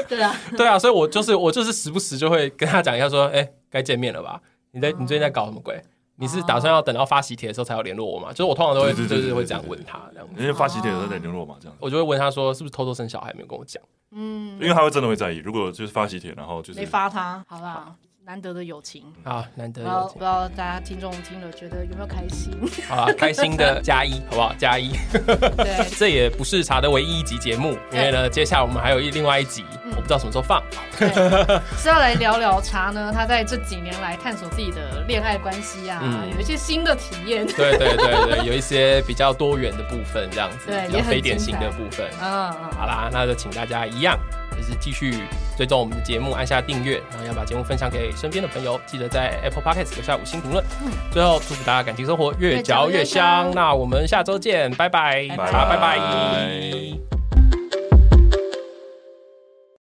[0.08, 4.40] 对啊，对啊，所以我就是我就是时不时就会跟他讲一下，说，哎，该见面了吧？
[4.72, 5.82] 你在你最近在搞什么鬼？
[6.16, 8.28] 你是打算要等到发喜帖的时候才要联络我吗？
[8.30, 10.28] 就是我通常都会就是会这样问他，这样。
[10.38, 11.76] 因为发喜帖的时候再联络嘛，这样。
[11.80, 13.82] 我就会问他说，是不是偷偷生小孩没有跟我讲？
[14.14, 15.38] 嗯，因为他会真的会在意。
[15.38, 17.94] 如果就是发喜帖，然后就是没发他，好啦。
[18.24, 22.56] 难得的友情啊，难得友情，不知道大家听众听了觉得有没有开心？
[22.88, 24.54] 好啊，开心的加一，好不好？
[24.56, 24.92] 加一。
[25.56, 30.62] 对， 这也不是茶的唯一一集节目，因为呢，接下来我们还有一另外一集，我不知道什么时候放。
[31.76, 33.10] 是要来聊聊茶呢？
[33.12, 36.00] 他在这几年来探索自己的恋爱关系啊，
[36.32, 37.44] 有一些新的体验。
[37.44, 42.08] 对对对对， 有一些比较多元的部分，这样子，对，比较非典型的部分。
[42.20, 44.16] 嗯嗯，好啦，那就请大家一样。
[44.57, 45.14] 就是继续
[45.57, 50.64] 追踪我们的节目，按下订阅，然后要把节目分享给身边的朋友，记得在 Apple Podcast 留下五星评论。
[50.84, 52.92] 嗯，最后祝福大家感情生活越嚼越香。
[52.92, 55.53] 越越香，那我们下周见，拜拜，拜拜。
[55.53, 57.11] 拜拜。